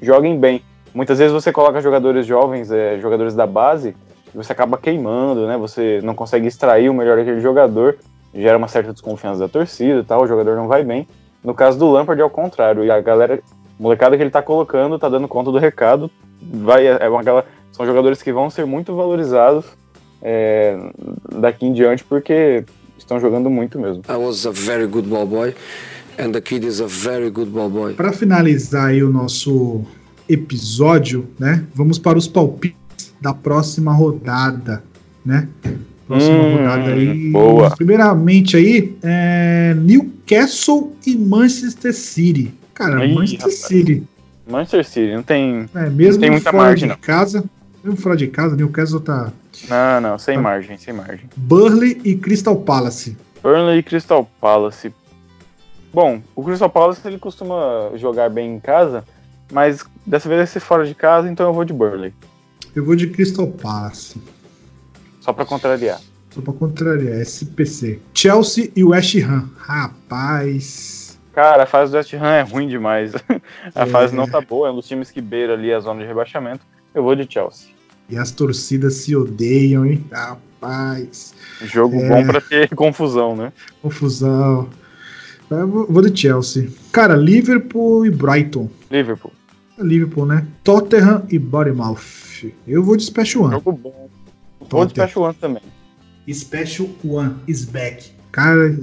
[0.00, 0.62] joguem bem.
[0.94, 3.94] Muitas vezes você coloca jogadores jovens, é, jogadores da base,
[4.34, 5.56] e você acaba queimando, né?
[5.56, 7.96] Você não consegue extrair o melhor daquele jogador,
[8.34, 11.06] gera uma certa desconfiança da torcida e tal, o jogador não vai bem.
[11.42, 13.40] No caso do Lampard é o contrário, e a galera
[13.78, 16.10] molecada que ele tá colocando tá dando conta do recado.
[16.40, 19.66] Vai, é uma, são jogadores que vão ser muito valorizados
[20.22, 20.78] é,
[21.30, 22.64] daqui em diante porque
[22.98, 24.02] estão jogando muito mesmo.
[24.08, 25.54] I was a very good ball boy
[26.18, 27.94] and the kid is a very good ball boy.
[27.94, 29.82] Para finalizar aí o nosso
[30.28, 31.64] episódio, né?
[31.74, 34.82] Vamos para os palpites da próxima rodada,
[35.24, 35.48] né?
[36.06, 37.30] Próxima hum, rodada aí.
[37.30, 37.70] Boa.
[37.76, 42.54] Primeiramente aí, é Newcastle e Manchester City.
[42.76, 43.54] Cara, Aí, Manchester rapaz.
[43.54, 44.02] City.
[44.48, 47.00] Manchester City, não tem, é, mesmo não tem muita fora margem, de não.
[47.00, 47.44] casa,
[47.82, 49.32] mesmo fora de casa, Newcastle tá...
[49.68, 50.42] Não, não, sem tá.
[50.42, 51.28] margem, sem margem.
[51.36, 53.16] Burnley e Crystal Palace.
[53.42, 54.92] Burnley e Crystal Palace.
[55.92, 59.04] Bom, o Crystal Palace ele costuma jogar bem em casa,
[59.50, 62.12] mas dessa vez vai ser fora de casa, então eu vou de Burnley.
[62.74, 64.20] Eu vou de Crystal Palace.
[65.20, 66.00] Só pra contrariar.
[66.30, 67.98] Só pra contrariar, SPC.
[68.12, 69.48] Chelsea e West Ham.
[69.56, 71.06] Rapaz...
[71.32, 73.12] Cara, a fase do West Ham é ruim demais.
[73.74, 73.86] a é.
[73.86, 76.64] fase não tá boa, é um dos times que beira ali a zona de rebaixamento.
[76.94, 77.75] Eu vou de Chelsea.
[78.08, 80.04] E as torcidas se odeiam, hein?
[80.12, 81.34] Rapaz.
[81.62, 82.08] Jogo é...
[82.08, 83.52] bom pra ter confusão, né?
[83.82, 84.68] Confusão.
[85.50, 86.68] Eu vou de Chelsea.
[86.92, 88.68] Cara, Liverpool e Brighton.
[88.90, 89.32] Liverpool.
[89.78, 90.46] Liverpool, né?
[90.64, 92.52] Tottenham e Bournemouth.
[92.66, 93.52] Eu vou de Special One.
[93.54, 94.08] Jogo bom.
[94.68, 95.62] Vou de Special One também.
[96.32, 98.10] Special One is back.
[98.32, 98.76] Cara,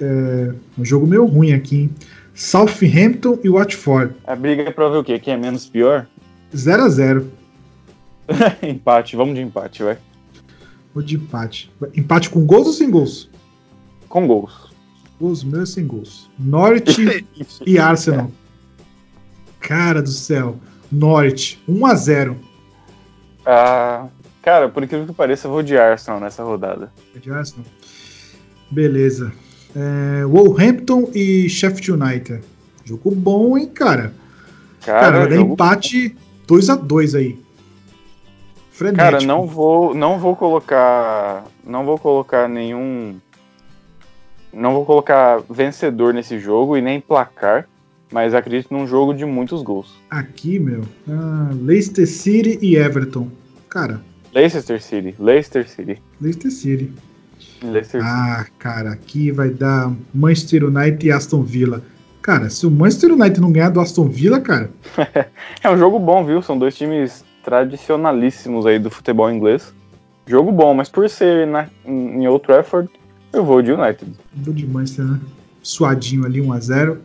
[0.00, 1.90] é, um jogo meio ruim aqui, hein?
[2.34, 4.14] Southampton e Watford.
[4.24, 5.18] A briga é pra ver o quê?
[5.18, 6.06] Quem é menos pior?
[6.54, 7.32] 0 a 0
[8.62, 9.98] Empate, vamos de empate, vai.
[10.94, 11.72] Vou de empate.
[11.94, 13.30] Empate com gols ou sem gols?
[14.08, 14.70] Com gols.
[15.18, 16.30] Gols meus sem gols.
[16.38, 17.26] Norte
[17.66, 18.30] e Arsenal.
[19.60, 20.58] Cara do céu.
[20.90, 22.36] Norte, 1 a 0
[23.46, 24.08] Ah,
[24.42, 26.92] cara, por incrível que pareça, eu vou de Arsenal nessa rodada.
[27.18, 27.64] De Arsenal?
[28.70, 29.32] Beleza.
[29.74, 32.42] É, Wolverhampton e Sheffield United.
[32.84, 34.12] Jogo bom, hein, cara?
[34.84, 36.14] Cara, cara vai dar empate
[36.46, 37.41] 2 a 2 aí.
[38.82, 39.12] Frenético.
[39.12, 43.16] Cara, não vou, não vou colocar, não vou colocar nenhum,
[44.52, 47.68] não vou colocar vencedor nesse jogo e nem placar,
[48.12, 49.94] mas acredito num jogo de muitos gols.
[50.10, 53.28] Aqui, meu, ah, Leicester City e Everton,
[53.68, 54.00] cara.
[54.34, 56.02] Leicester City, Leicester City.
[56.20, 56.92] Leicester City.
[57.62, 58.02] Leicester.
[58.04, 61.82] Ah, cara, aqui vai dar Manchester United e Aston Villa.
[62.20, 64.70] Cara, se o Manchester United não ganhar do Aston Villa, cara.
[65.62, 66.42] é um jogo bom, viu?
[66.42, 69.72] São dois times tradicionalíssimos aí do futebol inglês.
[70.26, 72.88] Jogo bom, mas por ser na, em Old Trafford,
[73.32, 74.12] eu vou de United.
[74.34, 75.20] Vou de Manchester, né?
[75.62, 76.98] Suadinho ali, 1x0.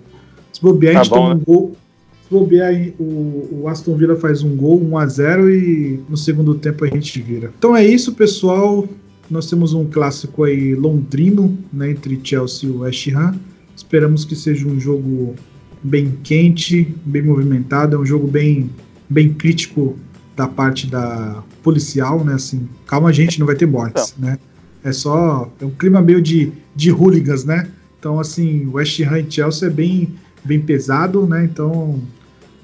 [0.53, 1.41] Se bobear, tá a gente bom, toma né?
[1.41, 1.77] um gol.
[2.23, 6.55] Se bobear, o, o Aston Villa faz um gol, 1 a 0 e no segundo
[6.55, 7.51] tempo a gente vira.
[7.57, 8.87] Então é isso, pessoal.
[9.29, 13.35] Nós temos um clássico aí londrino, né, entre Chelsea e West Ham.
[13.75, 15.35] Esperamos que seja um jogo
[15.83, 18.69] bem quente, bem movimentado, é um jogo bem,
[19.09, 19.97] bem crítico
[20.37, 22.35] da parte da policial, né?
[22.35, 24.29] Assim, calma, gente, não vai ter mortes, então.
[24.29, 24.39] né?
[24.83, 27.67] É só é um clima meio de, de hooligans, né?
[27.99, 30.13] Então, assim, West Ham e Chelsea é bem,
[30.45, 31.43] bem pesado, né?
[31.43, 31.99] Então,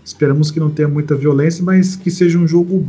[0.05, 2.88] esperamos que não tenha muita violência, mas que seja um jogo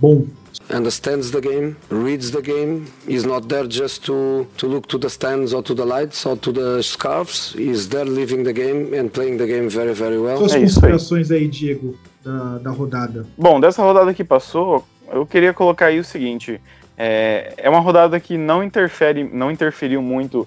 [0.00, 0.26] bom.
[0.74, 2.84] Understands the game, reads the game.
[3.06, 6.36] He's not there just to, to look to the stands or to the lights or
[6.38, 7.54] to the scarves.
[7.54, 10.38] He's there living the game and playing the game very, very well.
[10.38, 11.42] Suas é considerações aí.
[11.42, 11.94] aí, Diego,
[12.24, 13.26] da, da rodada.
[13.36, 16.60] Bom, dessa rodada que passou, eu queria colocar aí o seguinte.
[16.96, 20.46] É, é uma rodada que não interfere, não interferiu muito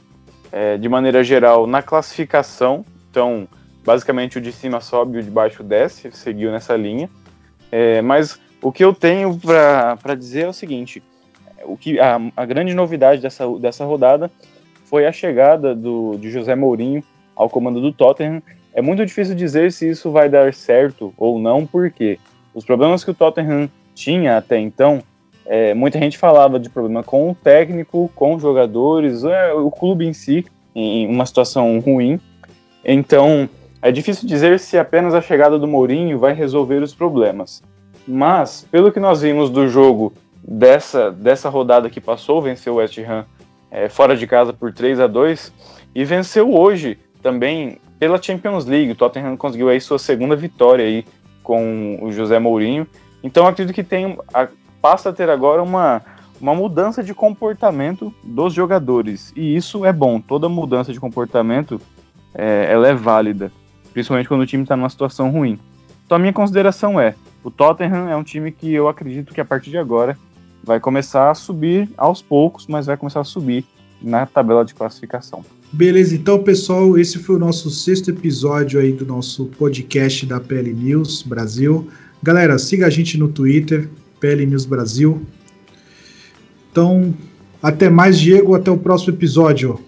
[0.51, 2.85] é, de maneira geral na classificação.
[3.09, 3.47] Então,
[3.83, 7.09] basicamente o de cima sobe o de baixo desce, seguiu nessa linha.
[7.71, 11.03] É, mas o que eu tenho para dizer é o seguinte:
[11.65, 14.31] o que a, a, grande novidade dessa, dessa rodada
[14.85, 17.03] foi a chegada do, de José Mourinho
[17.35, 18.41] ao comando do Tottenham.
[18.75, 22.19] É muito difícil dizer se isso vai dar certo ou não, porque
[22.53, 25.01] os problemas que o Tottenham tinha até então
[25.45, 30.05] é, muita gente falava de problema com o técnico, com os jogadores, é, o clube
[30.05, 30.43] em si,
[30.75, 32.19] em uma situação ruim.
[32.83, 33.47] Então,
[33.81, 37.63] é difícil dizer se apenas a chegada do Mourinho vai resolver os problemas.
[38.07, 40.13] Mas, pelo que nós vimos do jogo
[40.43, 43.25] dessa, dessa rodada que passou, venceu o West Ham
[43.71, 45.53] é, fora de casa por 3 a 2
[45.93, 48.91] e venceu hoje também pela Champions League.
[48.91, 51.05] O Tottenham conseguiu aí sua segunda vitória aí
[51.43, 52.87] com o José Mourinho.
[53.23, 54.17] Então acredito que tem
[54.81, 56.01] passa a ter agora uma,
[56.39, 59.33] uma mudança de comportamento dos jogadores.
[59.35, 60.21] E isso é bom.
[60.21, 61.81] Toda mudança de comportamento
[62.33, 63.51] é, ela é válida,
[63.93, 65.59] principalmente quando o time está numa situação ruim.
[66.05, 69.45] Então a minha consideração é, o Tottenham é um time que eu acredito que a
[69.45, 70.17] partir de agora
[70.63, 73.65] vai começar a subir aos poucos, mas vai começar a subir
[74.01, 75.43] na tabela de classificação.
[75.71, 80.73] Beleza, então pessoal, esse foi o nosso sexto episódio aí do nosso podcast da PL
[80.73, 81.87] News Brasil.
[82.23, 83.89] Galera, siga a gente no Twitter,
[84.19, 85.21] PL News Brasil.
[86.71, 87.13] Então,
[87.61, 88.53] até mais, Diego.
[88.53, 89.79] Até o próximo episódio.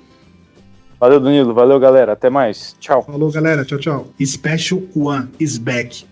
[0.99, 1.53] Valeu, Danilo.
[1.53, 2.13] Valeu, galera.
[2.13, 2.75] Até mais.
[2.79, 3.03] Tchau.
[3.03, 3.63] Falou, galera.
[3.63, 4.07] Tchau, tchau.
[4.19, 6.05] Special One is back.